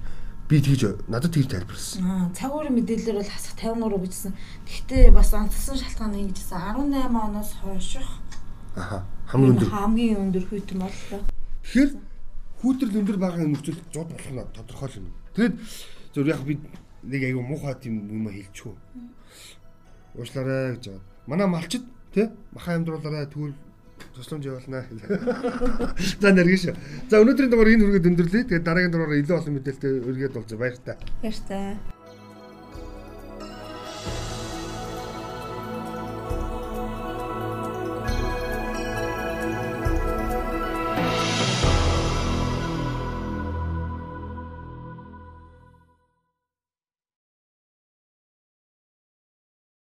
би 0.50 0.60
тэгж 0.62 0.82
надад 1.08 1.32
тэгж 1.34 1.48
тайлбарласан. 1.50 2.04
Аа 2.04 2.30
цаг 2.36 2.52
уурын 2.52 2.76
мэдээлэлээр 2.78 3.18
бол 3.18 3.32
хасах 3.32 3.56
53 3.58 4.04
гэжсэн. 4.04 4.34
Гэхдээ 4.68 5.12
бас 5.16 5.34
онцлсон 5.34 5.78
шалтгаан 5.80 6.12
нь 6.14 6.22
ингэжсэн 6.30 6.60
18 6.60 7.10
оноос 7.10 7.52
хойших 7.64 8.08
Аха. 8.76 9.06
Хамгийн 9.28 9.54
өндөр. 9.56 9.70
хамгийн 9.70 10.20
өндөр 10.30 10.46
хүйтэн 10.50 10.80
боллоо. 10.82 11.22
Тэгэхээр 11.64 11.92
хүүтрэл 12.62 13.00
өндөр 13.00 13.18
байгаа 13.18 13.46
нөхцөл 13.48 13.80
зуд 13.94 14.10
болох 14.12 14.30
нь 14.34 14.42
тодорхой 14.54 14.90
юм. 14.98 15.14
Тэгэд 15.38 15.56
зөв 16.14 16.26
яг 16.28 16.42
би 16.44 16.60
нэг 17.04 17.22
аягүй 17.24 17.44
муухай 17.44 17.76
тийм 17.82 18.08
юм 18.08 18.28
хэлчихв. 18.32 18.78
Уушлаарай 20.16 20.76
гэж 20.76 20.86
байгаа. 20.88 21.04
Манай 21.28 21.48
малчид 21.48 21.84
тий 22.14 22.30
маха 22.52 22.76
амьдруулаарай 22.76 23.28
тэгвэл 23.28 23.56
тусламж 24.16 24.46
явуулнаа. 24.46 24.86
За 26.22 26.32
нэргэн 26.32 26.62
шүү. 26.64 26.76
За 27.10 27.22
өнөөдрийн 27.24 27.52
дугаар 27.52 27.74
энэ 27.74 27.84
хүргээд 27.84 28.10
өндөрлөе. 28.12 28.44
Тэгээд 28.48 28.68
дараагийн 28.68 28.94
дугаараар 28.94 29.22
илүү 29.24 29.38
олон 29.38 29.54
мэдээлэлтэй 29.58 29.92
өргөд 30.10 30.34
болцоо 30.38 30.58
баяр 30.58 30.78
та. 30.78 30.98
Баяр 31.22 31.40
таа. 31.48 32.03